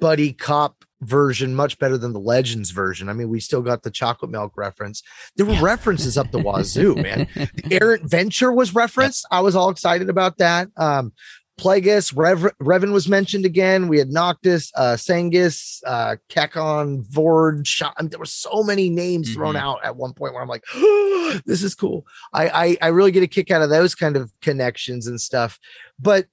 [0.00, 3.08] buddy cop version much better than the Legends version.
[3.08, 5.02] I mean, we still got the chocolate milk reference.
[5.36, 5.62] There were Yeah.
[5.62, 7.28] references up the wazoo, man.
[7.36, 9.24] The errant Venture was referenced.
[9.30, 10.68] I was all excited about that.
[10.76, 11.12] Um,
[11.58, 13.88] Plagueis, Rev- Revan was mentioned again.
[13.88, 17.94] We had Noctis, uh, Sangis, uh, Kekon, Vord, Shot.
[17.98, 19.60] I mean, there were so many names thrown Mhm.
[19.60, 20.64] out at one point where I'm like,
[21.44, 22.06] this is cool.
[22.32, 25.58] I, I I really get a kick out of those kind of connections and stuff.
[25.98, 26.26] But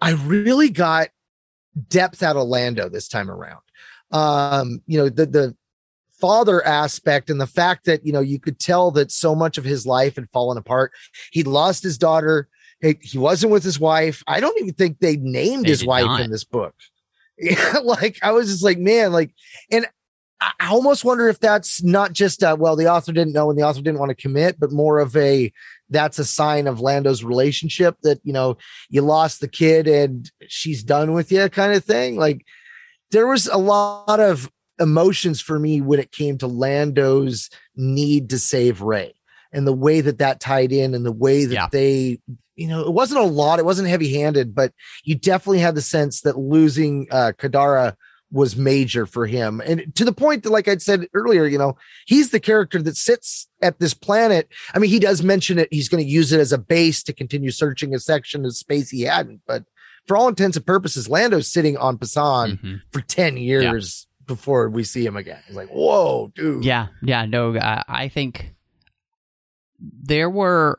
[0.00, 1.08] I really got
[1.88, 3.60] depth out of Lando this time around.
[4.10, 5.56] Um, you know, the the
[6.20, 9.64] father aspect and the fact that you know you could tell that so much of
[9.64, 10.92] his life had fallen apart.
[11.32, 12.48] He'd lost his daughter.
[12.86, 14.22] He, he wasn't with his wife.
[14.26, 16.20] I don't even think they named They his wife not.
[16.20, 16.74] in this book.
[17.38, 19.30] Yeah, like I was just like, man, like,
[19.70, 19.84] and
[20.40, 23.62] I almost wonder if that's not just uh, well, the author didn't know and the
[23.62, 25.52] author didn't want to commit, but more of a
[25.90, 28.56] that's a sign of Lando's relationship that you know
[28.88, 32.16] you lost the kid and she's done with you, kind of thing.
[32.16, 32.42] Like
[33.10, 38.38] there was a lot of emotions for me when it came to Lando's need to
[38.38, 39.12] save Rey.
[39.52, 41.68] and the way that that tied in and the way that Yeah.
[41.70, 42.18] they
[42.56, 44.72] you know it wasn't a lot it wasn't heavy handed but
[45.04, 47.94] you definitely had the sense that losing uh kadara
[48.32, 49.62] was major for him.
[49.64, 52.96] And to the point that like i'd said earlier you know he's the character that
[52.96, 54.48] sits at this planet.
[54.74, 57.12] I mean he does mention it he's going to use it as a base to
[57.12, 59.64] continue searching a section of space he hadn't but
[60.06, 62.80] for all intents and purposes lando's sitting on Pasaana Mhm.
[62.90, 65.38] for 10 years before we see him again.
[65.46, 66.64] It's like whoa dude.
[66.64, 68.54] Yeah, yeah, no, I, I think
[69.78, 70.78] there were,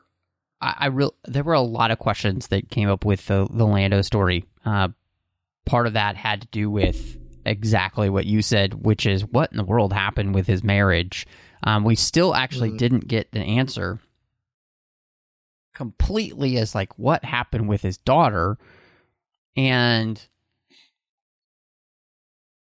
[0.60, 3.66] I, I real there were a lot of questions that came up with the the
[3.66, 4.44] Lando story.
[4.64, 4.88] Uh,
[5.66, 7.16] part of that had to do with
[7.46, 11.26] exactly what you said, which is what in the world happened with his marriage.
[11.62, 12.78] Um, we still actually Mhm.
[12.78, 14.00] didn't get the answer
[15.74, 18.58] completely as like what happened with his daughter
[19.56, 20.20] and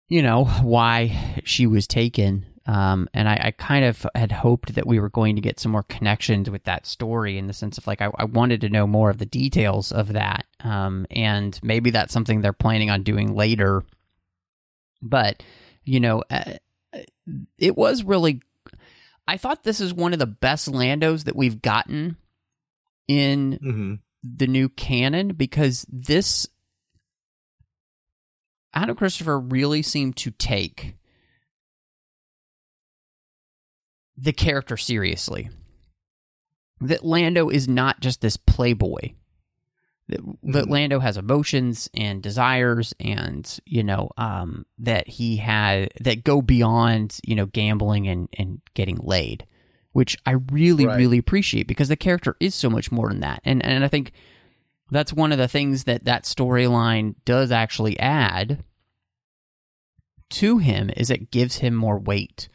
[0.10, 4.88] you know why she was taken um, and I, I kind of had hoped that
[4.88, 7.88] we were going to get some more connections with that story in the sense of
[7.88, 10.46] like I, I wanted to know more of the details of that.
[10.60, 13.84] Um, and maybe that's something they're planning on doing later.
[15.02, 15.42] But
[15.90, 16.54] you know uh,
[17.58, 18.42] it was really
[19.28, 22.16] i thought this is one of the best landos that we've gotten
[23.08, 26.46] in hmm the new canon because this
[28.74, 30.96] Adam Christopher really seemed to take
[34.22, 35.50] the character seriously.
[36.82, 39.14] That Lando is not just this playboy.
[40.08, 40.70] That, that Mhm.
[40.72, 47.20] Lando has emotions and desires, and you know um, that he had that go beyond
[47.24, 49.46] you know gambling and and getting laid
[49.92, 50.98] which I really, Right.
[50.98, 53.42] really appreciate because the character is so much more than that.
[53.44, 54.12] And and I think
[54.92, 58.64] that's one of the things that that storyline does actually add
[60.30, 62.50] to him is it gives him more weight,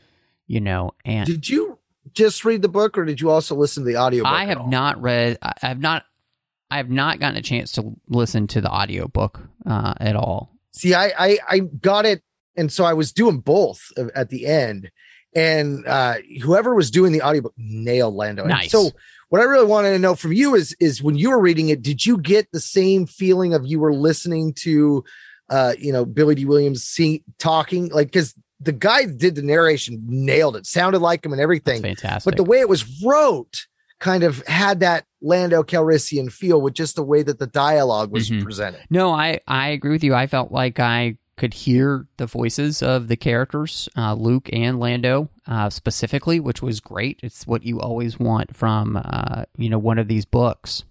[0.46, 0.92] you know.
[1.04, 1.78] And Did you
[2.12, 4.24] just read the book or did you also listen to the audio?
[4.24, 5.38] I have not read.
[5.42, 6.04] I have not.
[6.70, 10.50] I have not gotten a chance to listen to the audiobook uh, at all.
[10.72, 12.22] See, I, I I got it,
[12.56, 14.90] and so I was doing both at the end,
[15.34, 18.42] and uh whoever was doing the audiobook nailed Lando.
[18.42, 18.72] And Nice.
[18.72, 18.90] So
[19.28, 21.82] what I really wanted to know from you is is when you were reading it,
[21.82, 25.04] did you get the same feeling of you were listening to,
[25.50, 29.42] uh, you know, Billy Dee Williams see, talking like because the guy that did the
[29.42, 32.24] narration nailed it, sounded like him and That's everything, fantastic.
[32.30, 33.66] but the way it was wrote
[34.00, 38.28] kind of had that Lando Calrissian feel with just the way that the dialogue was
[38.30, 38.42] Mhm.
[38.42, 38.80] presented.
[38.90, 40.14] No, I, I agree with you.
[40.14, 45.30] I felt like I could hear the voices of the characters, uh, Luke and Lando,
[45.46, 47.18] uh, specifically, which was great.
[47.22, 50.84] It's what you always want from, uh, you know, one of these books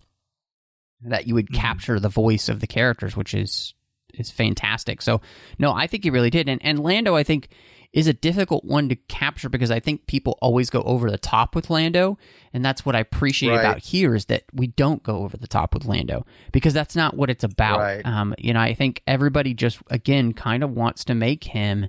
[1.02, 1.56] that you would Mhm.
[1.56, 3.74] capture the voice of the characters, which is
[4.14, 5.02] is fantastic.
[5.02, 5.22] So,
[5.60, 6.48] no, I think he really did.
[6.50, 7.50] And and Lando, I think,
[7.92, 11.54] is a difficult one to capture because I think people always go over the top
[11.56, 12.18] with Lando,
[12.52, 13.60] and that's what I appreciate Right.
[13.60, 17.16] about here is that we don't go over the top with Lando because that's not
[17.16, 17.80] what it's about.
[17.80, 18.06] Right.
[18.06, 21.88] Um, you know, I think everybody just again kind of wants to make him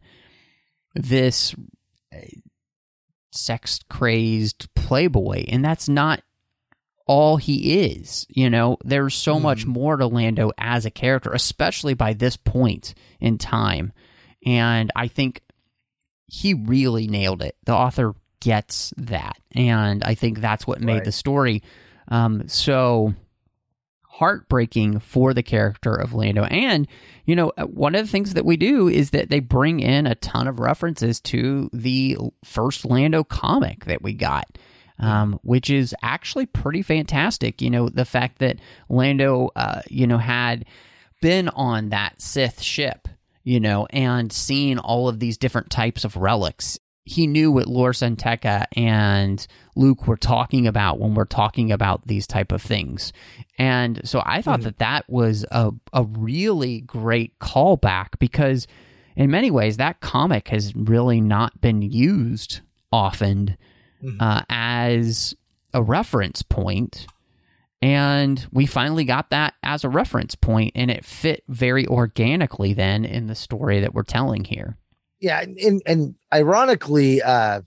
[0.95, 1.55] this
[3.33, 6.23] sex crazed playboy, and that's not
[7.07, 8.27] all he is.
[8.29, 9.69] You know, there's so much Mhm.
[9.69, 13.93] more to Lando as a character, especially by this point in time.
[14.47, 15.43] And I think
[16.27, 17.57] he really nailed it.
[17.65, 19.37] The author gets that.
[19.55, 21.05] And I think that's what made Right.
[21.05, 21.63] the story
[22.09, 23.15] um, so
[24.03, 26.45] heartbreaking for the character of Lando.
[26.45, 26.87] And,
[27.25, 30.07] you know, uh, one of the things that we do is that they bring in
[30.07, 34.47] a ton of references to the first Lando comic that we got.
[35.01, 37.61] Um, which is actually pretty fantastic.
[37.61, 40.67] You know, the fact that Lando, uh, you know, had
[41.21, 43.09] been on that Sith ship,
[43.43, 46.79] you know, and seen all of these different types of relics.
[47.05, 52.07] He knew what Lor San Tekka and Luke were talking about when we're talking about
[52.07, 53.13] these type of things.
[53.59, 54.65] And so I thought Mhm.
[54.65, 58.69] that that was a, a really great callback because
[59.17, 62.61] in many ways that comic has really not been used
[62.93, 63.57] often
[64.05, 64.17] Mhm.
[64.21, 65.35] uh, as
[65.73, 67.07] a reference point.
[67.83, 73.05] And we finally got that as a reference point and it fit very organically then
[73.05, 74.77] in the story that we're telling here.
[75.21, 77.61] Yeah and and ironically uh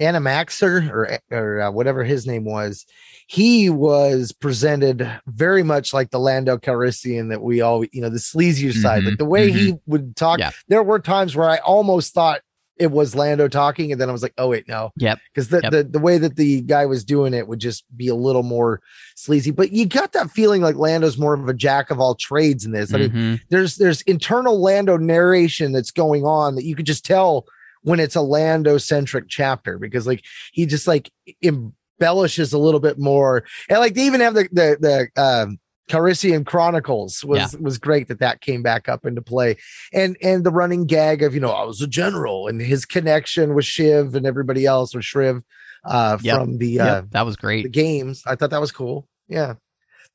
[0.00, 2.84] anna maxer or or uh, whatever his name was
[3.26, 8.18] he was presented very much like the lando calrissian that we all you know the
[8.18, 9.02] sleazier side.
[9.02, 10.50] Mhm, like the way he would talk Yeah.
[10.68, 12.40] there were times where i almost thought
[12.80, 15.60] it was lando talking and then i was like oh wait no yep because the,
[15.62, 15.70] Yep.
[15.72, 18.80] the the way that the guy was doing it would just be a little more
[19.14, 22.64] sleazy but you got that feeling like lando's more of a jack of all trades
[22.64, 23.40] in this i mean Mhm.
[23.50, 27.44] there's there's internal Lando narration that's going on that you could just tell
[27.82, 30.22] when it's a Lando centric chapter because like
[30.52, 31.10] he just like
[31.42, 33.44] embellishes a little bit more.
[33.68, 35.58] And like they even have the the the um
[35.90, 39.56] Calrissian Chronicles was was great that that came back up into play,
[39.92, 43.54] and and the running gag of you know I was a general and his connection
[43.54, 45.42] with Shiv and everybody else or Shriv
[45.84, 46.36] uh, Yep.
[46.38, 47.64] from the Yep, uh, that was great.
[47.64, 48.22] the games.
[48.24, 49.08] I thought that was cool.
[49.28, 49.54] Yeah,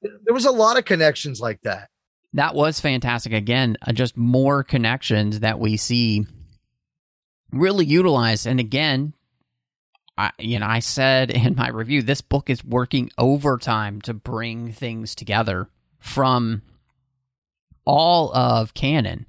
[0.01, 1.89] there was a lot of connections like that.
[2.33, 3.33] That was fantastic.
[3.33, 6.25] Again, uh, just more connections that we see
[7.51, 8.45] really utilized.
[8.47, 9.13] And again,
[10.17, 14.71] I, you know, I said in my review, this book is working overtime to bring
[14.71, 15.67] things together
[15.99, 16.61] from
[17.85, 19.25] all of canon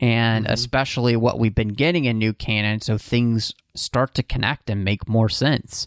[0.00, 0.50] and Mhm.
[0.50, 2.80] especially what we've been getting in new canon.
[2.80, 5.86] So things start to connect and make more sense.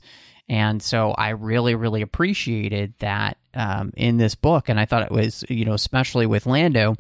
[0.50, 4.70] And so i really really appreciated that um, in this book.
[4.70, 6.96] And i thought it was you know especially with lando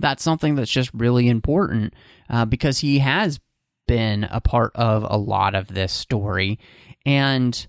[0.00, 1.92] that's something that's just really important
[2.30, 3.40] uh, because he has
[3.88, 6.60] been a part of a lot of this story.
[7.04, 7.66] And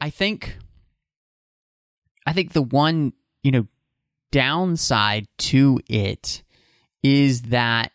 [0.00, 0.56] i think
[2.26, 3.66] i think the one you know
[4.32, 6.42] downside to it
[7.02, 7.92] is that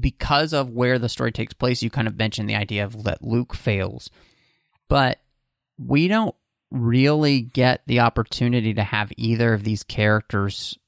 [0.00, 3.22] because of where the story takes place, you kind of mentioned the idea of that
[3.22, 4.10] Luke fails,
[4.88, 5.20] but
[5.76, 6.34] we don't
[6.70, 10.78] really get the opportunity to have either of these characters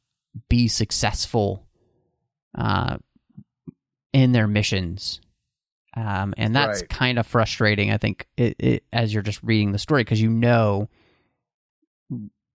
[0.48, 1.66] be successful
[2.56, 2.98] uh,
[4.12, 5.20] in their missions.
[5.96, 6.88] Um, and that's Right.
[6.88, 10.30] kind of frustrating, I think, it, it, as you're just reading the story, because you
[10.30, 10.88] know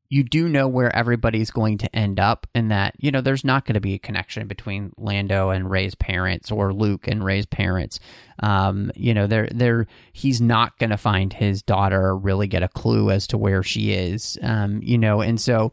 [0.10, 3.66] you do know where everybody's going to end up and that you know there's not
[3.66, 8.00] going to be a connection between Lando and Rey's parents or Luke and Rey's parents
[8.44, 12.62] um you know they're they're he's not going to find his daughter or really get
[12.64, 15.72] a clue as to where she is um you know and so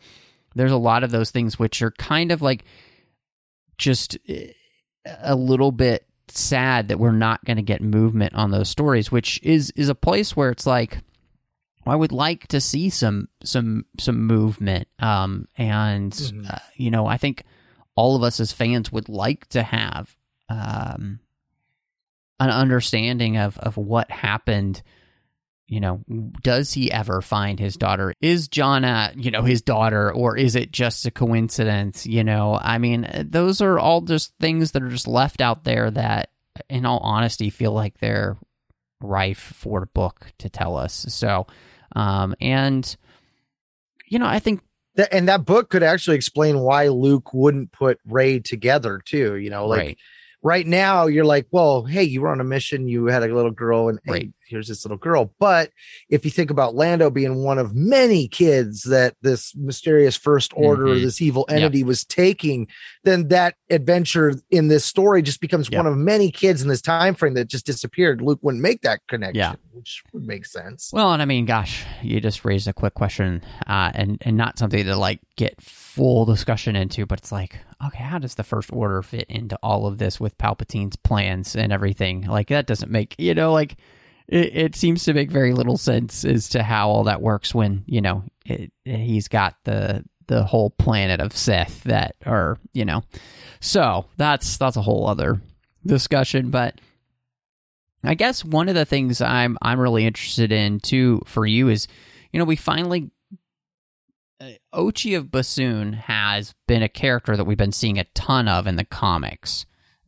[0.54, 2.64] there's a lot of those things which are kind of like
[3.76, 4.52] just eh,
[5.04, 9.38] a little bit sad that we're not going to get movement on those stories which
[9.42, 10.98] is is a place where it's like
[11.84, 16.48] I would like to see some some some movement, um, and Mhm.
[16.54, 17.42] uh, you know, I think
[17.96, 20.14] all of us as fans would like to have
[20.48, 21.18] um,
[22.38, 24.82] an understanding of of what happened.
[25.72, 26.04] You know,
[26.42, 28.12] does he ever find his daughter?
[28.20, 32.06] Is Jannah, you know, his daughter, or is it just a coincidence?
[32.06, 35.90] You know, I mean, those are all just things that are just left out there
[35.90, 36.28] that,
[36.68, 38.36] in all honesty, feel like they're
[39.00, 41.06] rife for a book to tell us.
[41.08, 41.46] So,
[41.96, 42.94] um, and
[44.08, 44.60] you know, I think
[44.96, 49.36] Th- and that book could actually explain why Luke wouldn't put Rey together too.
[49.36, 49.98] You know, like right,
[50.42, 53.50] right now you're like, well, hey, you were on a mission, you had a little
[53.50, 54.32] girl, and Right.
[54.52, 55.34] Here's this little girl.
[55.40, 55.70] But
[56.08, 60.84] if you think about Lando being one of many kids that this mysterious first order,
[60.86, 61.02] Mhm.
[61.02, 61.56] this evil Yep.
[61.56, 62.68] entity was taking,
[63.02, 65.78] then that adventure in this story just becomes Yep.
[65.78, 68.20] one of many kids in this time frame that just disappeared.
[68.22, 69.54] Luke wouldn't make that connection, Yeah.
[69.72, 70.90] which would make sense.
[70.92, 74.58] Well, and I mean, gosh, you just raised a quick question, uh, and and not
[74.58, 78.70] something to like get full discussion into, but it's like, okay, how does the First
[78.72, 82.22] Order fit into all of this with Palpatine's plans and everything?
[82.26, 83.76] Like that doesn't make you know, like
[84.32, 87.84] it, it seems to make very little sense as to how all that works when
[87.86, 93.04] you know it, he's got the the whole planet of Sith that are you know,
[93.60, 95.40] so that's that's a whole other
[95.86, 96.80] discussion, but.
[98.04, 101.86] I guess one of the things I'm I'm really interested in too for you is,
[102.32, 103.12] you know, we finally
[104.42, 108.66] uh, Ochi of Bestoon has been a character that we've been seeing a ton of
[108.66, 109.66] in the comics,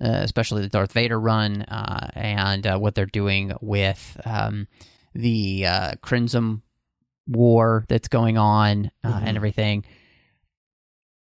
[0.09, 4.66] especially the Darth Vader run uh, and uh, what they're doing with um,
[5.14, 6.62] the uh, Crimson
[7.26, 9.22] War that's going on uh, Mhm.
[9.26, 9.84] and everything.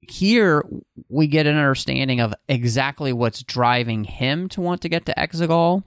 [0.01, 0.63] Here
[1.07, 5.84] we get an understanding of exactly what's driving him to want to get to Exegol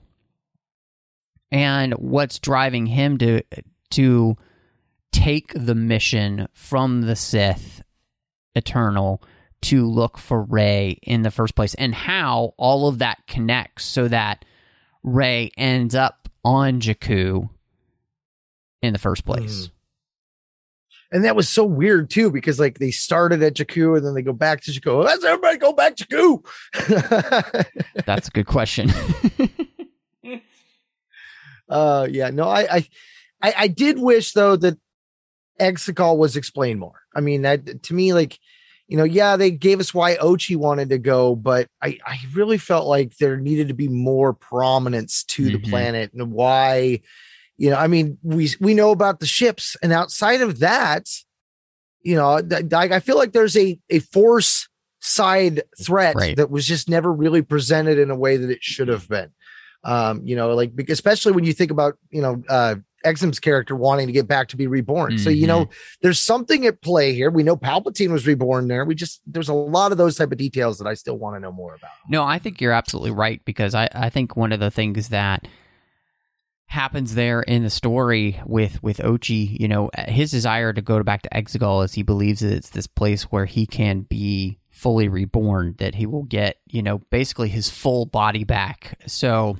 [1.51, 3.41] and what's driving him to
[3.91, 4.35] to
[5.11, 7.83] take the mission from the Sith
[8.55, 9.21] Eternal
[9.61, 14.07] to look for Rey in the first place and how all of that connects so
[14.07, 14.45] that
[15.03, 17.49] Rey ends up on Jakku
[18.81, 19.69] in the first place.
[21.11, 24.21] And that was so weird too, because like they started at Jakku and then they
[24.21, 25.03] go back to Jakku.
[25.03, 26.45] Let's everybody go back to Jakku.
[28.05, 28.91] That's a good question.
[31.69, 32.87] uh yeah, no, I, I
[33.41, 34.77] I I did wish though that
[35.59, 37.01] Exegol was explained more.
[37.15, 38.39] I mean, that to me, like,
[38.87, 42.57] you know, yeah, they gave us why Ochi wanted to go, but I, I really
[42.57, 45.69] felt like there needed to be more prominence to the Mhm.
[45.69, 47.01] planet and why,
[47.57, 51.07] you know, I mean, we we know about the ships, and outside of that,
[52.01, 54.67] you know, th- I, I feel like there's a a force
[54.99, 56.37] side threat Right.
[56.37, 59.31] that was just never really presented in a way that it should have been.
[59.83, 64.07] Um, you know, like especially when you think about, you know, uh Exim's character wanting
[64.07, 65.13] to get back to be reborn.
[65.13, 65.23] Mm-hmm.
[65.23, 65.69] So you know,
[66.01, 67.29] there's something at play here.
[67.29, 68.85] We know Palpatine was reborn there.
[68.85, 71.39] We just there's a lot of those type of details that I still want to
[71.39, 71.91] know more about.
[72.09, 75.47] No, I think you're absolutely right because I I think one of the things that
[76.67, 81.21] happens there in the story with with Ochi, you know, his desire to go back
[81.23, 85.75] to Exegol is he believes that it's this place where he can be fully reborn,
[85.79, 88.99] that he will get, you know, basically his full body back.
[89.07, 89.57] So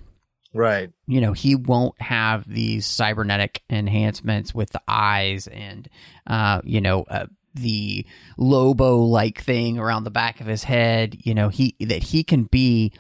[0.54, 0.90] Right.
[1.08, 5.88] You know, he won't have these cybernetic enhancements with the eyes and,
[6.26, 8.06] uh, you know, uh, the
[8.38, 11.18] Lobot like thing around the back of his head.
[11.24, 12.94] You know, he that he can be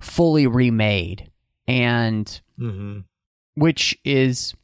[0.00, 1.30] fully remade,
[1.66, 3.00] and mm-hmm.
[3.54, 4.54] which is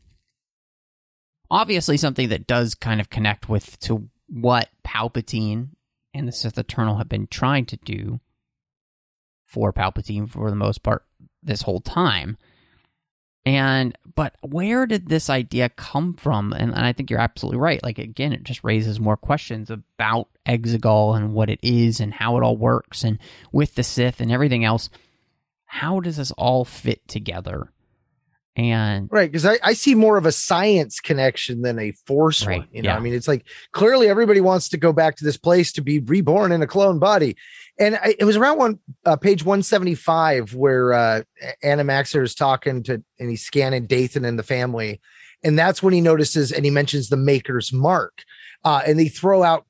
[1.50, 5.68] obviously something that does kind of connect with to what Palpatine
[6.12, 8.20] and the Sith Eternal have been trying to do
[9.44, 11.04] for Palpatine for the most part
[11.46, 12.36] this whole time.
[13.46, 16.52] And but where did this idea come from?
[16.52, 17.80] And, and, I think you're absolutely right.
[17.82, 22.36] Like again, it just raises more questions about Exegol and what it is and how
[22.36, 23.18] it all works and
[23.52, 24.90] with the Sith and everything else.
[25.66, 27.70] How does this all fit together?
[28.56, 32.60] And right, because I, I see more of a science connection than a force right,
[32.60, 32.68] one.
[32.72, 32.96] You know, yeah.
[32.96, 36.00] I mean, it's like clearly everybody wants to go back to this place to be
[36.00, 37.36] reborn in a clone body.
[37.78, 41.22] And I, it was around one uh, page 175 where uh,
[41.62, 45.00] Anna Maxer is talking to, and he's scanning Dathan and the family.
[45.44, 48.22] And that's when he notices and he mentions the maker's mark.
[48.64, 49.66] Uh, and they throw out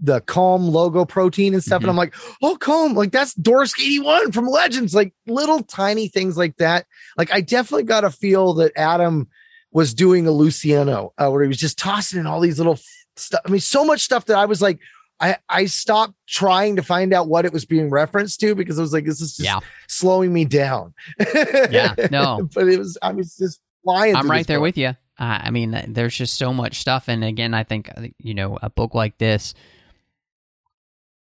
[0.00, 1.80] the calm logo protein and stuff.
[1.80, 1.84] Mm-hmm.
[1.84, 2.94] And I'm like, oh, calm.
[2.94, 4.94] Like that's Dorsk 81 from Legends.
[4.94, 6.86] Like little tiny things like that.
[7.18, 9.28] Like I definitely got a feel that Adam
[9.72, 12.78] was doing a Luceno uh, where he was just tossing in all these little
[13.16, 13.40] stuff.
[13.44, 14.80] I mean, so much stuff that I was like,
[15.20, 18.82] I, I stopped trying to find out what it was being referenced to because I
[18.82, 19.60] was like, this is just yeah.
[19.86, 20.94] slowing me down.
[21.70, 22.48] yeah, no.
[22.54, 24.16] but it was, I was just flying.
[24.16, 24.88] I'm right there with you.
[24.88, 27.08] Uh, I mean, there's just so much stuff.
[27.08, 29.52] And again, I think, uh, you know, a book like this,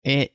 [0.03, 0.33] it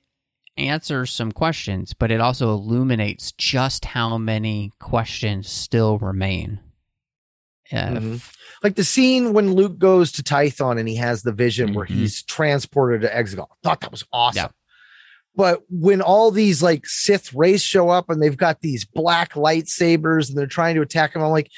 [0.56, 6.60] answers some questions, but it also illuminates just how many questions still remain.
[7.70, 8.16] Mm-hmm.
[8.62, 11.76] Like the scene when Luke goes to Tython and he has the vision mm-hmm.
[11.76, 13.48] where he's transported to Exegol.
[13.62, 14.42] Thought that was awesome.
[14.44, 14.48] Yeah.
[15.36, 20.28] But when all these like Sith race show up and they've got these black lightsabers
[20.28, 21.50] and they're trying to attack him, I'm like,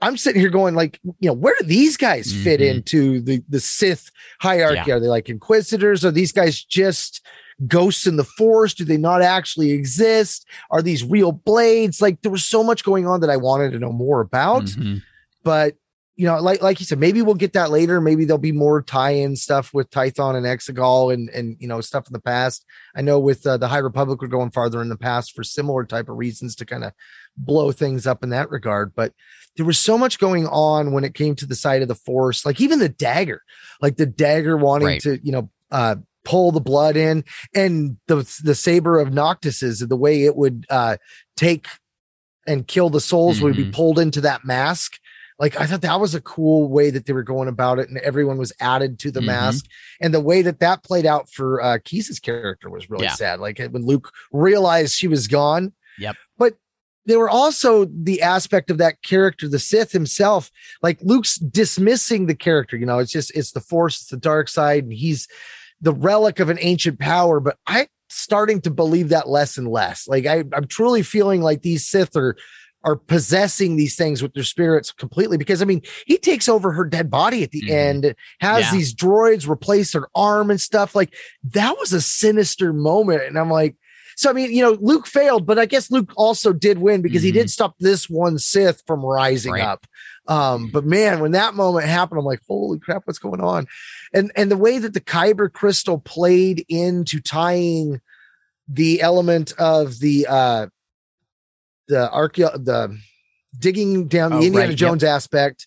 [0.00, 2.44] I'm sitting here going like, you know, where do these guys mm-hmm.
[2.44, 4.10] fit into the the Sith
[4.40, 4.82] hierarchy?
[4.86, 4.94] Yeah.
[4.94, 6.04] Are they like inquisitors?
[6.04, 7.24] Are these guys just
[7.66, 8.78] ghosts in the forest?
[8.78, 10.46] Do they not actually exist?
[10.70, 12.00] Are these real blades?
[12.00, 14.64] Like there was so much going on that I wanted to know more about.
[14.64, 14.98] Mm-hmm.
[15.42, 15.74] But
[16.18, 18.00] you know, like like you said, maybe we'll get that later.
[18.00, 22.08] Maybe there'll be more tie-in stuff with Tython and Exegol and and you know stuff
[22.08, 22.64] in the past.
[22.96, 25.84] I know with uh, the High Republic, we're going farther in the past for similar
[25.84, 26.92] type of reasons to kind of
[27.36, 28.96] blow things up in that regard.
[28.96, 29.12] But
[29.56, 32.44] there was so much going on when it came to the side of the Force,
[32.44, 33.42] like even the dagger,
[33.80, 35.00] like the dagger wanting right.
[35.02, 37.22] to you know uh, pull the blood in,
[37.54, 40.96] and the the saber of Noctis's the way it would uh,
[41.36, 41.68] take
[42.44, 43.44] and kill the souls mm-hmm.
[43.44, 43.70] would be mm-hmm.
[43.70, 44.98] pulled into that mask
[45.38, 47.98] like I thought that was a cool way that they were going about it, and
[47.98, 49.28] everyone was added to the mm-hmm.
[49.28, 49.66] mask.
[50.00, 53.14] And the way that that played out for uh, Kiza's character was really yeah.
[53.14, 53.40] sad.
[53.40, 55.72] Like when Luke realized she was gone.
[55.98, 56.16] Yep.
[56.36, 56.54] But
[57.06, 60.50] there were also the aspect of that character, the Sith himself.
[60.82, 62.76] Like Luke's dismissing the character.
[62.76, 65.28] You know, it's just it's the Force, it's the dark side, and he's
[65.80, 67.38] the relic of an ancient power.
[67.38, 70.08] But I starting to believe that less and less.
[70.08, 72.36] Like I, I'm truly feeling like these Sith are
[72.88, 76.84] are possessing these things with their spirits completely because I mean he takes over her
[76.84, 77.74] dead body at the mm-hmm.
[77.74, 78.72] end, has yeah.
[78.72, 80.94] these droids replace her arm and stuff.
[80.94, 81.14] Like
[81.44, 83.24] that was a sinister moment.
[83.24, 83.76] And I'm like,
[84.16, 87.20] so I mean, you know, Luke failed, but I guess Luke also did win because
[87.20, 87.26] mm-hmm.
[87.26, 87.48] he did mm-hmm.
[87.48, 89.62] stop this one Sith from rising right.
[89.62, 89.86] up.
[90.26, 93.66] Um, but man, when that moment happened, I'm like, holy crap, what's going on?
[94.14, 98.00] And and the way that the Kyber crystal played into tying
[98.66, 100.66] the element of the uh
[101.88, 102.96] the archeo the
[103.58, 105.10] digging down the oh, Indiana right, Jones yep.
[105.10, 105.66] aspect.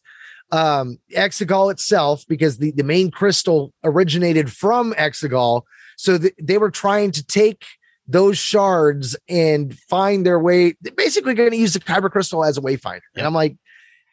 [0.52, 5.62] Um, Exegol itself, because the, the main crystal originated from Exegol.
[5.98, 7.64] So th- they were trying to take
[8.06, 10.76] those shards and find their way.
[10.82, 12.96] They're basically going to use the Kyber crystal as a wayfinder.
[12.96, 13.02] Yep.
[13.16, 13.56] And I'm like,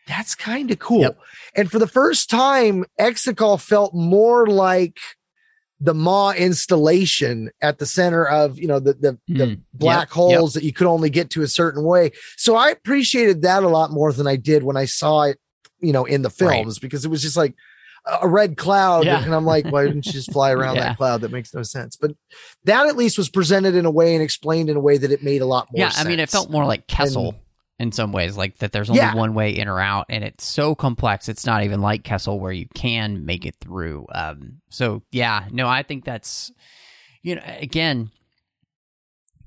[0.07, 1.01] that's kind of cool.
[1.01, 1.19] Yep.
[1.57, 4.99] And for the first time, Exegol felt more like
[5.81, 10.15] the Maw installation at the center of you know the the, mm, the black yep,
[10.15, 10.63] holes yep.
[10.63, 12.11] that you could only get to a certain way.
[12.37, 15.39] So I appreciated that a lot more than I did when I saw it,
[15.81, 16.83] you know, in the films right.
[16.83, 17.55] because it was just like
[18.23, 19.23] a red cloud, yeah.
[19.23, 20.89] and I'm like, why didn't you just fly around yeah.
[20.89, 21.21] that cloud?
[21.21, 21.97] That makes no sense.
[21.97, 22.13] But
[22.65, 25.23] that at least was presented in a way and explained in a way that it
[25.23, 25.81] made a lot more.
[25.81, 26.07] Yeah, sense.
[26.07, 27.29] I mean, it felt more like Kessel.
[27.29, 27.39] And,
[27.79, 29.15] in some ways, like that there's only Yeah.
[29.15, 31.29] one way in or out, and it's so complex.
[31.29, 34.07] It's not even like Kessel where you can make it through.
[34.13, 36.51] Um, so yeah, no, I think that's
[37.23, 38.11] you know again,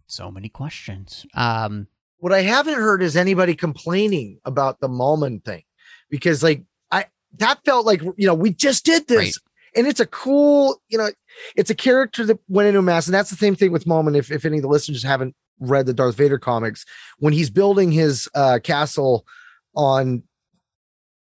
[0.08, 1.26] so many questions.
[1.34, 5.64] Um, what I haven't heard is anybody complaining about the Momin thing
[6.10, 7.06] because like I
[7.38, 9.34] that felt like you know we just did this Right.
[9.76, 11.10] and it's a cool you know
[11.56, 14.16] it's a character that went into a mass and that's the same thing with Momin
[14.16, 16.86] if if any of the listeners haven't read the Darth Vader comics
[17.20, 19.26] when he's building his uh castle
[19.76, 20.24] on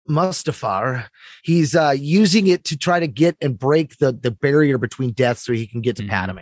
[0.10, 1.06] Mustafar
[1.44, 5.38] he's uh using it to try to get and break the the barrier between death
[5.38, 6.10] so he can get to Mhm.
[6.10, 6.40] Padme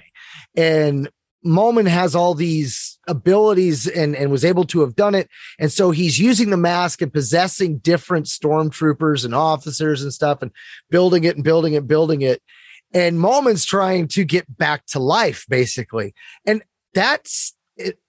[0.55, 1.09] and
[1.43, 5.29] Momin has all these abilities and, and was able to have done it.
[5.59, 10.51] And so he's using the mask and possessing different stormtroopers and officers and stuff and
[10.89, 12.41] building it and building it, and building it.
[12.93, 16.13] And Momin's trying to get back to life, basically.
[16.45, 17.53] And that's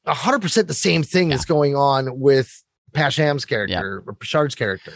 [0.09, 1.37] 100% the same thing Yeah.
[1.37, 4.93] that's going on with Pasham's character or Panshard's character.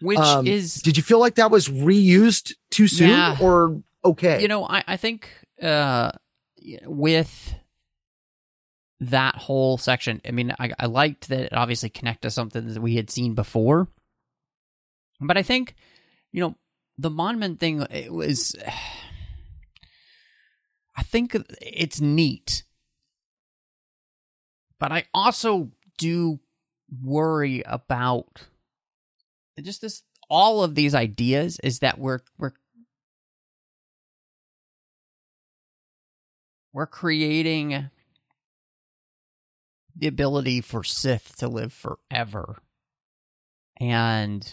[0.00, 3.36] which Um, is Did you feel like that was reused too soon Yeah.
[3.40, 4.40] or okay?
[4.42, 5.28] you know, I, I think
[5.62, 6.10] uh,
[6.84, 7.54] with
[9.00, 12.80] that whole section, I mean, I, I liked that it obviously connected to something that
[12.80, 13.88] we had seen before.
[15.20, 15.74] But I think,
[16.32, 16.56] you know,
[16.98, 18.56] the Momin thing, it was.
[20.96, 22.62] I think it's neat.
[24.84, 26.40] But I also do
[27.02, 28.42] worry about
[29.62, 32.52] just this all of these ideas is that we're we're
[36.74, 37.88] we're creating
[39.96, 42.58] the ability for Sith to live forever.
[43.80, 44.46] And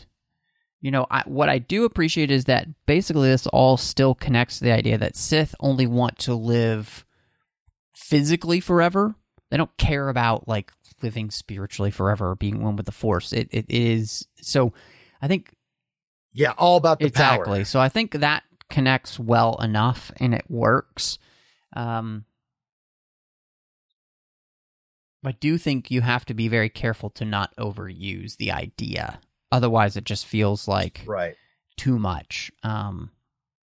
[0.80, 4.64] you know, I, what I do appreciate is that basically this all still connects to
[4.64, 7.06] the idea that Sith only want to live
[7.94, 9.16] physically forever.
[9.52, 10.72] They don't care about like
[11.04, 13.32] living spiritually forever or being one with the Force.
[13.34, 14.74] It it is so.
[15.22, 15.54] I think
[16.34, 17.60] yeah, all about the exactly.
[17.60, 17.66] power.
[17.66, 21.20] So I think that connects well enough and it works.
[21.74, 22.26] Um,
[25.24, 29.20] I do think you have to be very careful to not overuse the idea.
[29.52, 31.36] Otherwise, it just feels like Right.
[31.78, 32.52] too much.
[32.64, 33.12] Um,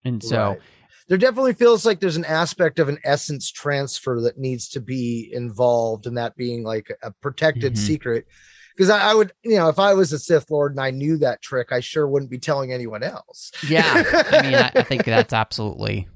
[0.04, 0.62] and so, Right.
[1.08, 5.30] There definitely feels like there's an aspect of an essence transfer that needs to be
[5.34, 7.78] involved, and that being like a protected Mhm.
[7.78, 8.28] secret.
[8.76, 11.18] Because I, I would, you know, if I was a Sith Lord and I knew
[11.18, 13.51] that trick, I sure wouldn't be telling anyone else.
[13.68, 16.08] yeah, I mean, I, I think that's absolutely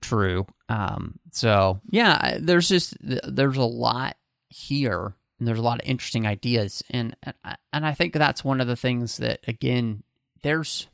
[0.00, 0.44] true.
[0.68, 4.16] Um, so yeah, there's just there's a lot
[4.48, 8.42] here, and there's a lot of interesting ideas, and and I- and I think that's
[8.42, 10.02] one of the things that again,
[10.42, 10.88] there's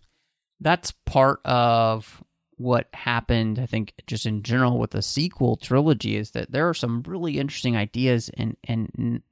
[0.60, 2.22] that's part of
[2.56, 3.58] what happened.
[3.58, 7.38] I think just in general with the sequel trilogy is that there are some really
[7.38, 9.22] interesting ideas, and and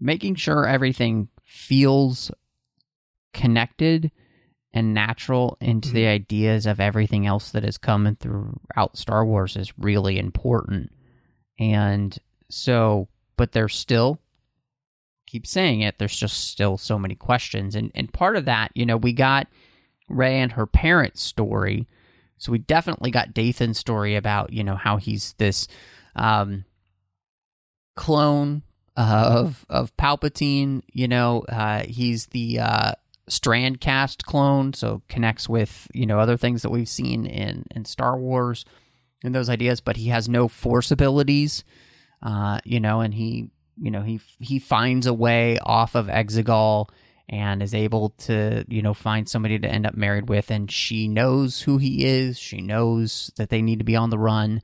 [0.00, 2.30] making sure everything feels
[3.32, 4.10] connected
[4.72, 6.14] and natural into the mm-hmm.
[6.14, 10.92] ideas of everything else that is coming throughout Star Wars is really important.
[11.58, 12.16] And
[12.50, 14.20] so, but there's still
[15.26, 17.74] keep saying it, there's just still so many questions.
[17.74, 19.48] And and part of that, you know, we got
[20.08, 21.88] Rey and her parents' story.
[22.38, 25.66] So we definitely got Dathan's story about, you know, how he's this
[26.16, 26.64] um
[27.96, 28.62] clone
[28.96, 32.92] of of Palpatine, you know, uh he's the uh
[33.28, 37.84] strand cast clone so connects with you know other things that we've seen in in
[37.84, 38.64] star wars
[39.22, 41.64] and those ideas but he has no force abilities
[42.22, 43.48] uh you know and he
[43.80, 46.88] you know he he finds a way off of exegol
[47.28, 50.50] and is able to you know find somebody to end up married with.
[50.50, 52.38] And she knows who he is.
[52.38, 54.62] She knows that they need to be on the run.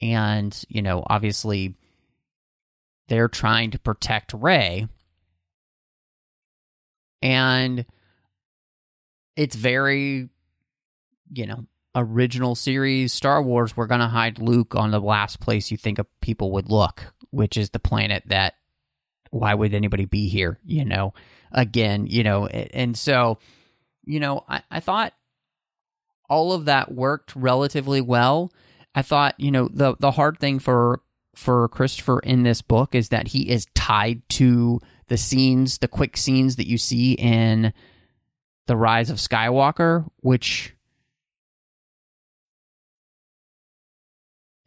[0.00, 1.74] And you know obviously
[3.08, 4.88] they're trying to protect rey.
[7.22, 7.86] And
[9.36, 10.28] it's very
[11.32, 13.76] you know original series star wars.
[13.76, 17.14] We're going to hide luke on the last place you think of people would look
[17.34, 18.54] which is the planet that
[19.34, 21.12] why would anybody be here you know
[21.52, 23.38] again you know and so
[24.04, 25.12] you know i, I thought
[26.28, 28.52] all of that worked relatively well.
[28.94, 31.00] I thought you know the the hard thing for
[31.34, 36.16] for christopher in this book is that he is tied to the scenes the quick
[36.16, 37.72] scenes that you see in
[38.68, 40.73] the rise of skywalker which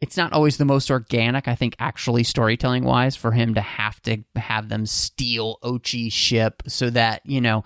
[0.00, 4.00] it's not always the most organic, I think, actually storytelling wise, for him to have
[4.02, 7.64] to have them steal Ochi's ship so that, you know,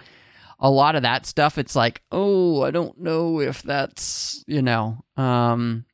[0.59, 5.05] a lot of that stuff, it's like, oh, I don't know if that's, you know,
[5.17, 5.85] um,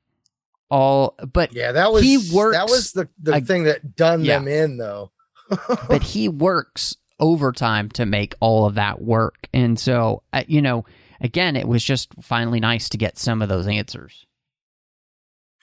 [0.70, 4.38] all, but Yeah, that was He works that was the the thing that done Yeah.
[4.38, 5.10] them in though.
[5.88, 9.48] but he works overtime to make all of that work.
[9.52, 10.84] And so, uh, you know,
[11.20, 14.26] again, it was just finally nice to get some of those answers.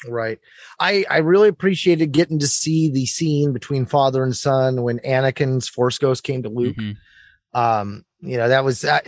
[0.08, 0.39] Right.
[0.80, 5.70] I I really appreciated getting to see the scene between father and son when Anakin's
[5.70, 6.76] Force Ghost came to Luke.
[6.76, 7.60] Mm-hmm.
[7.60, 9.00] Um, you know, that was uh,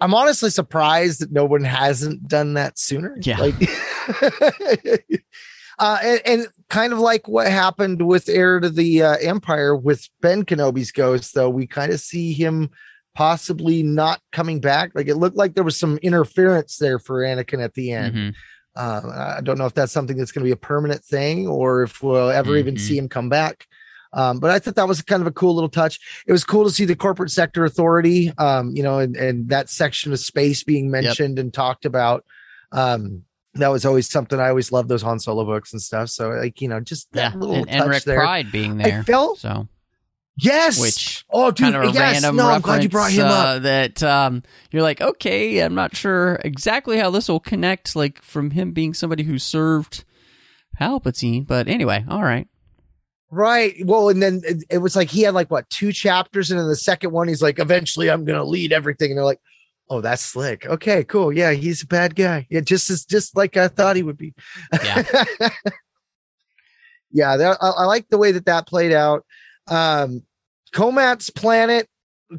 [0.00, 3.16] I'm honestly surprised that no one hasn't done that sooner.
[3.20, 3.38] Yeah.
[3.38, 3.54] Like
[5.78, 10.08] uh and, and kind of like what happened with Heir to the uh, Empire with
[10.20, 12.70] Ben Kenobi's ghost, though, we kind of see him
[13.14, 14.92] possibly not coming back.
[14.94, 18.14] Like it looked like there was some interference there for Anakin at the end.
[18.14, 18.34] Mhm.
[18.74, 21.82] Um, I don't know if that's something that's going to be a permanent thing or
[21.82, 22.80] if we'll ever even Mhm.
[22.80, 23.66] see him come back.
[24.14, 25.98] Um, but I thought that was kind of a cool little touch.
[26.26, 29.70] It was cool to see the corporate sector authority, um, you know, and, and that
[29.70, 32.24] section of space being mentioned and talked about.
[32.72, 33.22] Um,
[33.54, 36.08] that was always something I always loved those Han Solo books and stuff.
[36.10, 38.16] So like, you know, just that Yeah, little and, touch and Rick there.
[38.16, 39.02] Pryde being I there.
[39.02, 39.68] felt so,
[40.36, 40.80] yes.
[40.80, 42.14] which oh, dude, kind of a yes.
[42.14, 43.62] random No, I'm reference glad you brought him uh, up.
[43.62, 48.50] that um, you're like, okay, I'm not sure exactly how this will connect, like from
[48.50, 50.04] him being somebody who served
[50.80, 52.48] Palpatine, but anyway, all right.
[53.30, 53.74] Right.
[53.84, 56.68] Well, and then it, it was like he had like what two chapters, and then
[56.68, 59.10] the second one, he's like, eventually I'm gonna lead everything.
[59.10, 59.40] And they're like,
[59.92, 60.64] Oh, that's slick.
[60.64, 61.30] Okay, cool.
[61.32, 62.46] Yeah, he's a bad guy.
[62.48, 64.34] Yeah, just as just like I thought he would be.
[64.82, 65.02] Yeah.
[67.10, 69.26] yeah, that, I, I like the way that that played out.
[69.66, 70.22] Um
[70.72, 71.86] Comat's planet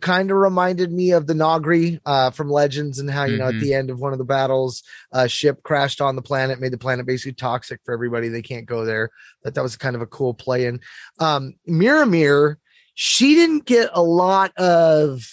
[0.02, 3.54] kind of reminded me of the Noghri uh, from Legends and how, you know, at
[3.54, 3.60] Mhm.
[3.60, 6.80] the end of one of the battles, a ship crashed on the planet, made the
[6.80, 8.28] planet basically toxic for everybody.
[8.28, 9.12] They can't go there.
[9.44, 10.66] That that was kind of a cool play.
[10.66, 10.82] And
[11.20, 12.56] um, Miramir,
[12.96, 15.24] she didn't get a lot of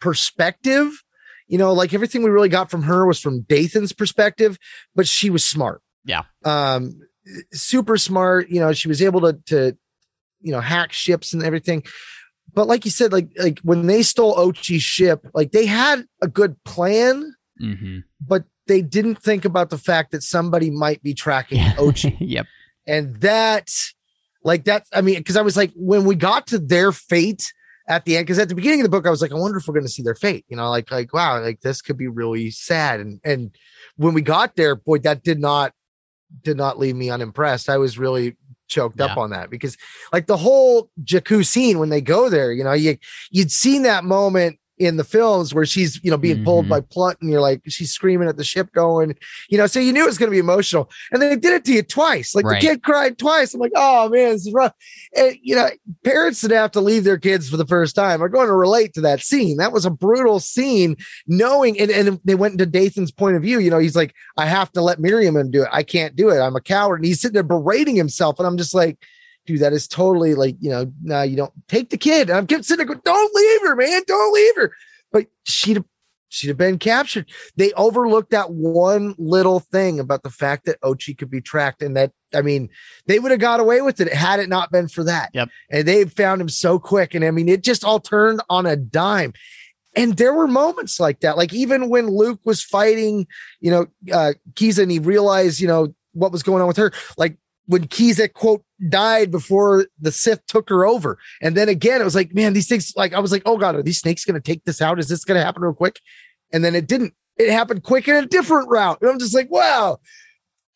[0.00, 1.02] perspective.
[1.46, 4.58] You know, like everything we really got from her was from Dathan's perspective,
[4.94, 5.80] but she was smart.
[6.04, 6.24] Yeah.
[6.44, 7.00] Um,
[7.52, 8.50] super smart.
[8.50, 9.78] You know, she was able to to
[10.40, 11.82] you know hack ships and everything.
[12.54, 16.28] But like you said, like like when they stole Ochi's ship, like they had a
[16.28, 17.98] good plan, Mm-hmm.
[18.24, 22.16] but they didn't think about the fact that somebody might be tracking Ochi.
[22.20, 22.46] yep.
[22.86, 23.70] And that,
[24.44, 27.52] like that, I mean, because I was like, when we got to their fate
[27.88, 29.58] at the end, because at the beginning of the book, I was like, I wonder
[29.58, 30.44] if we're going to see their fate.
[30.48, 33.00] You know, like, like, wow, like this could be really sad.
[33.00, 33.50] And and
[33.96, 35.72] when we got there, boy, that did not
[36.42, 37.68] did not leave me unimpressed.
[37.68, 38.36] I was really
[38.68, 39.76] choked up on that because
[40.12, 42.98] like the whole Jakku scene when they go there, you know, you
[43.30, 46.68] you'd seen that moment in the films where she's you know being pulled Mhm.
[46.70, 49.14] by Plutt and you're like she's screaming at the ship going
[49.50, 50.90] you know so you knew it was going to be emotional.
[51.12, 52.34] And they did it to you twice.
[52.34, 52.60] Like Right.
[52.60, 53.54] the kid cried twice.
[53.54, 54.72] I'm like oh man this is rough.
[55.16, 55.68] And you know
[56.04, 58.22] parents that have to leave their kids for the first time.
[58.22, 59.56] Are going to relate to that scene.
[59.58, 63.58] That was a brutal scene knowing and, and they went into dathan's point of view
[63.58, 65.68] you know he's like i have to let miriam do it.
[65.72, 66.38] I can't do it.
[66.40, 66.96] I'm a coward.
[66.96, 68.38] And he's sitting there berating himself.
[68.38, 68.98] And i'm just like
[69.48, 72.28] dude that is totally like you know no you don't take the kid.
[72.28, 74.72] And i'm kept sitting there going don't leave her man don't leave her.
[75.10, 75.82] But she'd
[76.28, 77.30] she'd have been captured.
[77.56, 81.96] They overlooked that one little thing about the fact that ochi could be tracked and
[81.96, 82.68] that i mean
[83.06, 85.30] they would have got away with it had it not been for that.
[85.32, 85.48] Yep.
[85.70, 87.14] and they found him so quick.
[87.14, 89.32] And i mean it just all turned on a dime.
[89.96, 93.26] And there were moments like that like even when luke was fighting
[93.60, 96.92] you know uh Kiza and he realized you know what was going on with her
[97.16, 101.18] like when Kiza quote died before the Sith took her over.
[101.42, 103.74] And then again, it was like, man, these things like I was like, oh god,
[103.74, 104.98] are these snakes gonna take this out?
[104.98, 106.00] Is this gonna happen real quick?
[106.52, 107.14] And then it didn't.
[107.36, 108.98] It happened quick in a different route.
[109.00, 109.98] And I'm just like, wow.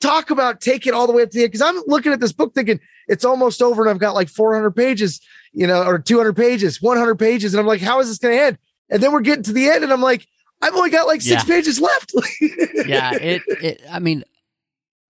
[0.00, 1.52] Talk about take it all the way up to the end.
[1.52, 4.72] Because I'm looking at this book thinking it's almost over and I've got like 400
[4.72, 5.20] pages,
[5.52, 7.54] you know, or 200 pages, 100 pages.
[7.54, 8.58] And I'm like, how is this going to end?
[8.90, 10.26] And then we're getting to the end and I'm like,
[10.60, 11.54] I've only got like six Yeah.
[11.54, 12.12] pages left.
[12.86, 14.24] yeah, it, it I mean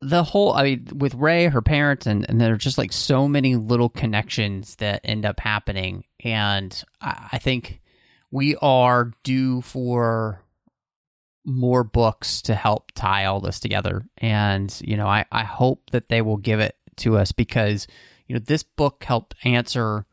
[0.03, 3.28] the whole I mean with Rey, her parents and, and there are just like so
[3.28, 7.80] many little connections that end up happening and I, I think
[8.30, 10.42] we are due for
[11.44, 14.05] more books to help tie all this together.
[14.18, 17.86] And, you know, I, I hope that they will give it to us because,
[18.26, 20.07] you know, this book helped answer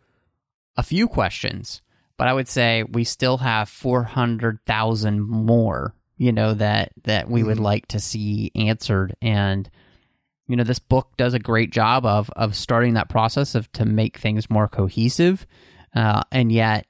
[0.76, 1.82] a few questions,
[2.18, 7.58] but I would say we still have 400,000 more, you know, that, that we would
[7.58, 7.62] Mhm.
[7.64, 9.16] like to see answered.
[9.22, 9.68] And,
[10.48, 13.86] you know, this book does a great job of, of starting that process of to
[13.86, 15.48] make things more cohesive.
[15.96, 16.86] Uh, and yet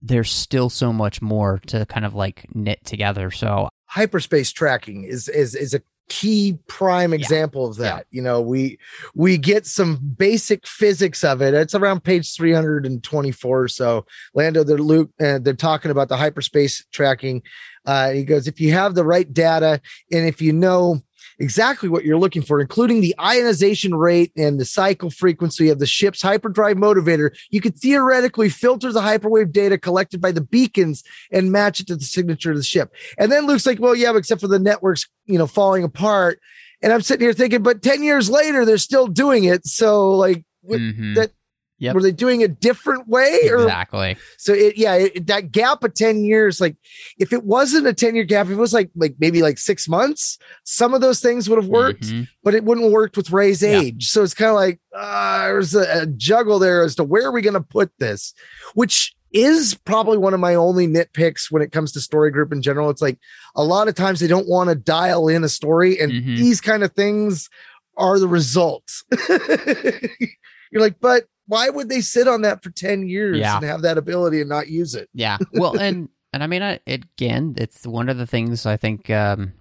[0.00, 3.30] there's still so much more to kind of like knit together.
[3.30, 8.06] So hyperspace tracking is is is a key prime example of that.
[8.10, 8.78] You know we
[9.14, 11.54] we get some basic physics of it.
[11.54, 14.06] It's around page 324 or so.
[14.34, 17.42] Lando they're luke uh, they're talking about the hyperspace tracking.
[17.86, 19.80] Uh he goes if you have the right data
[20.12, 21.02] and if you know
[21.38, 25.86] exactly what you're looking for, including the ionization rate and the cycle frequency of the
[25.86, 27.34] ship's hyperdrive motivator.
[27.50, 31.96] You could theoretically filter the hyperwave data collected by the beacons and match it to
[31.96, 32.92] the signature of the ship.
[33.18, 36.40] And then Luke's like, well, yeah, except for the networks, you know, falling apart.
[36.82, 39.66] And I'm sitting here thinking, but 10 years later, they're still doing it.
[39.66, 41.14] So, like, mm-hmm.
[41.14, 41.30] that
[41.78, 41.94] Yep.
[41.94, 43.48] Were they doing a different way?
[43.50, 43.62] Or?
[43.62, 44.16] Exactly.
[44.38, 46.76] So it, yeah, it, that gap of 10 years, like
[47.18, 49.88] if it wasn't a 10 year gap, if it was like, like maybe like six
[49.88, 52.22] months, some of those things would have worked, mm-hmm.
[52.44, 53.80] but it wouldn't have worked with Rey's yeah.
[53.80, 54.08] age.
[54.08, 57.32] So it's kind of like, uh, there's a, a juggle there as to where are
[57.32, 58.34] we going to put this,
[58.74, 62.62] which is probably one of my only nitpicks when it comes to story group in
[62.62, 62.88] general.
[62.88, 63.18] It's like
[63.56, 66.36] a lot of times they don't want to dial in a story and mm-hmm.
[66.36, 67.50] these kind of things
[67.96, 69.04] are the results.
[69.28, 73.56] You're like, but why would they sit on that for 10 years yeah.
[73.56, 75.08] and have that ability and not use it?
[75.12, 75.38] Yeah.
[75.52, 79.52] Well, and and I mean, I, again, it's one of the things I think um,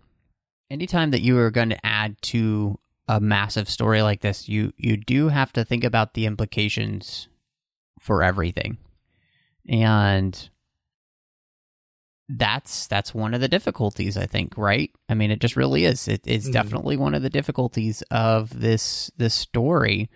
[0.72, 4.98] anytime that you are going to add to a massive story like this, you you
[4.98, 7.28] do have to think about the implications
[8.00, 8.78] for everything.
[9.70, 10.50] And
[12.30, 16.08] that's that's one of the difficulties i think right i mean it just really is
[16.08, 16.54] it, it's mm-hmm.
[16.54, 20.10] definitely one of the difficulties of this this story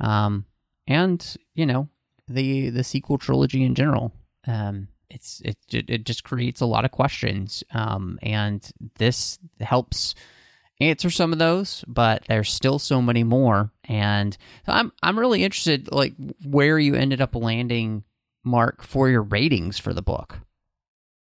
[0.00, 0.46] um
[0.86, 1.88] and you know
[2.28, 4.12] the the sequel trilogy in general.
[4.46, 8.68] Um, it's it it just creates a lot of questions, um, and
[8.98, 10.14] this helps
[10.80, 13.70] answer some of those, but there's still so many more.
[13.84, 16.14] And I'm I'm really interested, like
[16.44, 18.04] where you ended up landing,
[18.44, 20.40] Mark, for your ratings for the book.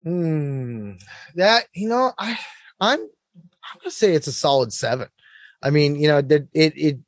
[0.04, 0.92] Hmm.
[1.34, 2.38] That you know, I
[2.80, 5.08] I'm I'm gonna say it's a solid seven.
[5.62, 6.98] I mean, you know, that it it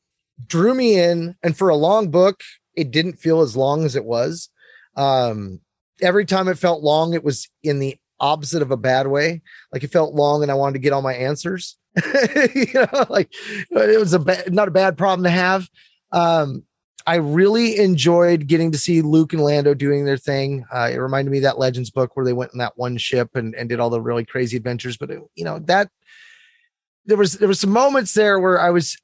[0.46, 2.42] drew me in, and for a long book,
[2.74, 4.48] it didn't feel as long as it was.
[4.96, 5.60] Um,
[6.00, 9.42] every time it felt long, it was in the opposite of a bad way.
[9.72, 11.76] Like it felt long, and I wanted to get all my answers.
[12.54, 13.32] you know, like
[13.70, 15.68] it was a ba- not a bad problem to have.
[16.12, 16.64] Um,
[17.06, 20.64] I really enjoyed getting to see Luke and Lando doing their thing.
[20.72, 23.34] Uh, it reminded me of that Legends book where they went in that one ship
[23.34, 24.96] and, and did all the really crazy adventures.
[24.96, 25.90] But it, you know that
[27.06, 28.96] there was there was some moments there where I was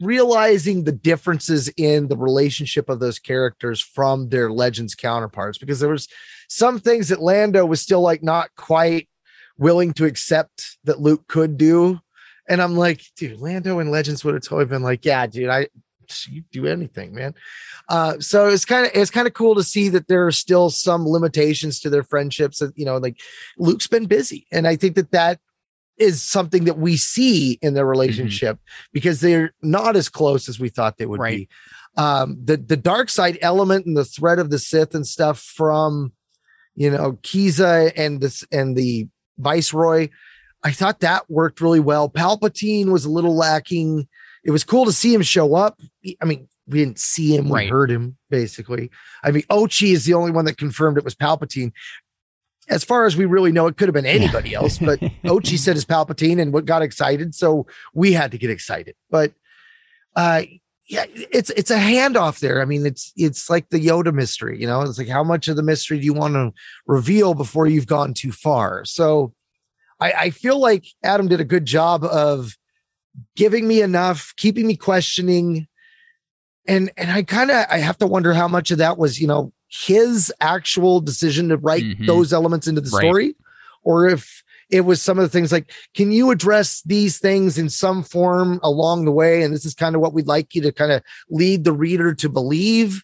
[0.00, 5.90] realizing the differences in the relationship of those characters from their legends counterparts because there
[5.90, 6.08] was
[6.48, 9.08] some things that Lando was still like not quite
[9.56, 11.98] willing to accept that Luke could do.
[12.48, 15.68] And I'm like dude Lando and legends would have totally been like yeah dude I
[16.28, 17.34] you do anything man.
[17.88, 20.70] Uh, so it's kind of it's kind of cool to see that there are still
[20.70, 23.20] some limitations to their friendships that you know like
[23.58, 24.46] Luke's been busy.
[24.52, 25.40] And I think that that
[25.98, 27.90] is something that we see in their mm-hmm.
[27.90, 28.90] relationship mm-hmm.
[28.92, 31.36] because they're not as close as we thought they would right.
[31.36, 31.48] be.
[31.96, 36.12] Um, the the dark side element and the threat of the Sith and stuff from
[36.74, 40.08] you know Kiza and this and the Viceroy,
[40.62, 42.08] I thought that worked really well.
[42.08, 44.06] Palpatine was a little lacking.
[44.44, 45.80] It was cool to see him show up.
[46.20, 48.90] I mean, we didn't see him, we heard him basically.
[49.24, 51.72] I mean, Ochi is the only one that confirmed it was Palpatine
[52.68, 55.76] as far as we really know, it could have been anybody else, but Ochi said
[55.76, 57.34] it's Palpatine and what got excited.
[57.34, 58.94] So we had to get excited.
[59.10, 59.32] But
[60.16, 60.42] uh
[60.88, 62.62] yeah, it's it's a handoff there.
[62.62, 64.80] I mean, it's it's like the Yoda mystery, you know.
[64.80, 66.50] It's like how much of the mystery do you want to
[66.86, 68.86] reveal before you've gone too far?
[68.86, 69.34] So
[70.00, 72.56] I, I feel like Adam did a good job of
[73.36, 75.68] giving me enough, keeping me questioning,
[76.66, 79.26] and and I kind of I have to wonder how much of that was, you
[79.26, 82.06] know, his actual decision to write mm-hmm.
[82.06, 83.00] those elements into the right.
[83.00, 83.36] story
[83.82, 87.68] or if it was some of the things like can you address these things in
[87.68, 90.72] some form along the way and this is kind of what we'd like you to
[90.72, 93.02] kind of lead the reader to believe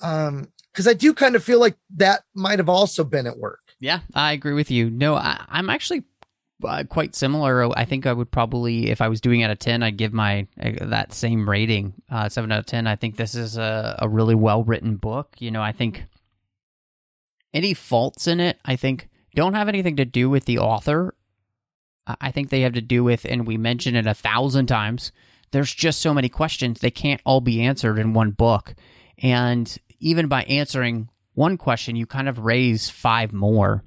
[0.00, 3.60] um because i do kind of feel like that might have also been at work
[3.80, 6.04] yeah i agree with you no I, i'm actually
[6.62, 7.76] uh, quite similar.
[7.76, 10.46] I think I would probably, if I was doing out of ten, I'd give my
[10.62, 12.86] uh, that same rating, uh, seven out of ten.
[12.86, 15.36] I think this is a, a really well written book.
[15.38, 16.04] You know, I think
[17.52, 21.14] any faults in it, I think, don't have anything to do with the author.
[22.06, 25.10] I think they have to do with, and we mention it a thousand times.
[25.52, 28.74] There's just so many questions they can't all be answered in one book,
[29.18, 33.84] and even by answering one question, you kind of raise five more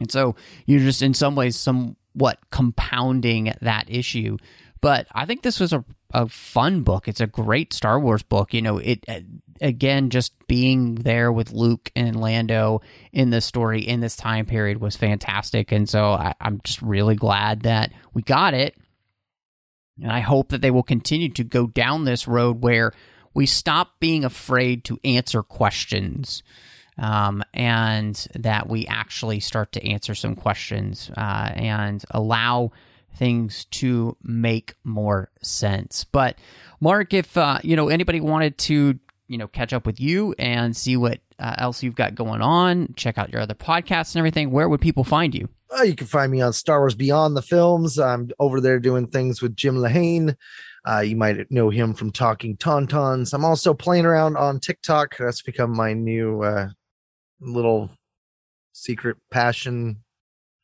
[0.00, 0.34] and so
[0.66, 4.36] you're just in some ways somewhat compounding that issue.
[4.80, 5.82] But I think this was a,
[6.12, 7.08] a fun book.
[7.08, 8.52] It's a great Star Wars book.
[8.52, 9.04] You know, it
[9.60, 12.82] again, just being there with Luke and Lando
[13.12, 15.72] in this story in this time period was fantastic.
[15.72, 18.76] And so I, I'm just really glad that we got it.
[20.02, 22.92] And I hope that they will continue to go down this road where
[23.32, 26.42] we stop being afraid to answer questions
[26.98, 32.70] um, and that we actually start to answer some questions uh, and allow
[33.16, 36.04] things to make more sense.
[36.04, 36.36] But
[36.80, 40.76] Mark, if uh, you know anybody wanted to, you know, catch up with you and
[40.76, 44.50] see what uh, else you've got going on, check out your other podcasts and everything,
[44.50, 45.48] where would people find you?
[45.76, 47.98] Uh, you can find me on Star Wars Beyond the Films.
[47.98, 50.36] I'm over there doing things with Jim Lahane.
[50.86, 53.32] Uh, you might know him from Talking Tauntauns.
[53.32, 55.16] I'm also playing around on TikTok.
[55.18, 56.68] That's become my new uh,
[57.44, 57.90] little
[58.72, 60.04] secret passion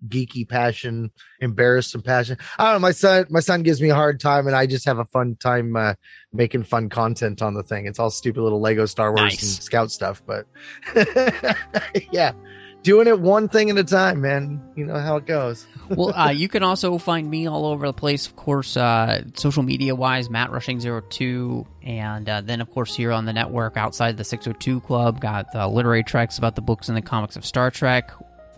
[0.08, 1.10] geeky passion,
[1.40, 2.38] embarrassed and passion.
[2.58, 2.78] I don't know.
[2.80, 5.36] My son, my son gives me a hard time, and I just have a fun
[5.36, 5.94] time uh,
[6.32, 7.86] making fun content on the thing.
[7.86, 9.42] It's all stupid little Lego Star Wars nice.
[9.42, 10.46] and Scout stuff, but
[12.12, 12.32] yeah,
[12.82, 14.62] doing it one thing at a time, man.
[14.76, 15.66] You know how it goes.
[15.90, 19.62] well, uh, you can also find me all over the place, of course, uh, social
[19.62, 24.16] media wise, Matt Rushing 02 and uh, then of course here on the network outside
[24.16, 27.70] the 602 Club, got the literary treks about the books and the comics of Star
[27.70, 28.10] Trek.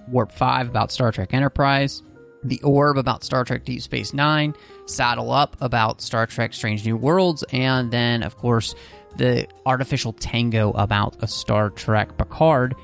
[0.09, 2.03] Warp 5 about Star Trek Enterprise,
[2.43, 4.55] The Orb about Star Trek Deep Space Nine,
[4.87, 8.75] Saddle Up about Star Trek Strange New Worlds, and then, of course,
[9.17, 12.75] the Artificial Tango about a Star Trek Picard.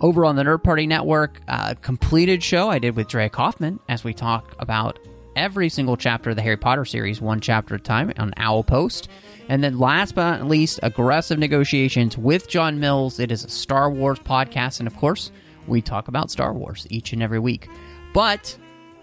[0.00, 4.04] Over on the Nerd Party Network, a completed show I did with Dre Kaufman as
[4.04, 4.98] we talk about
[5.34, 8.62] every single chapter of the Harry Potter series, one chapter at a time, on Owl
[8.62, 9.08] Post.
[9.48, 13.18] And then last but not least, Aggressive Negotiations with John Mills.
[13.18, 15.30] It is a Star Wars podcast, and of course,
[15.66, 17.68] we talk about Star Wars each and every week.
[18.12, 18.58] But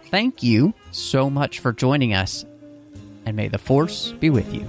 [0.05, 2.45] thank you so much for joining us,
[3.25, 4.67] and may the Force be with you.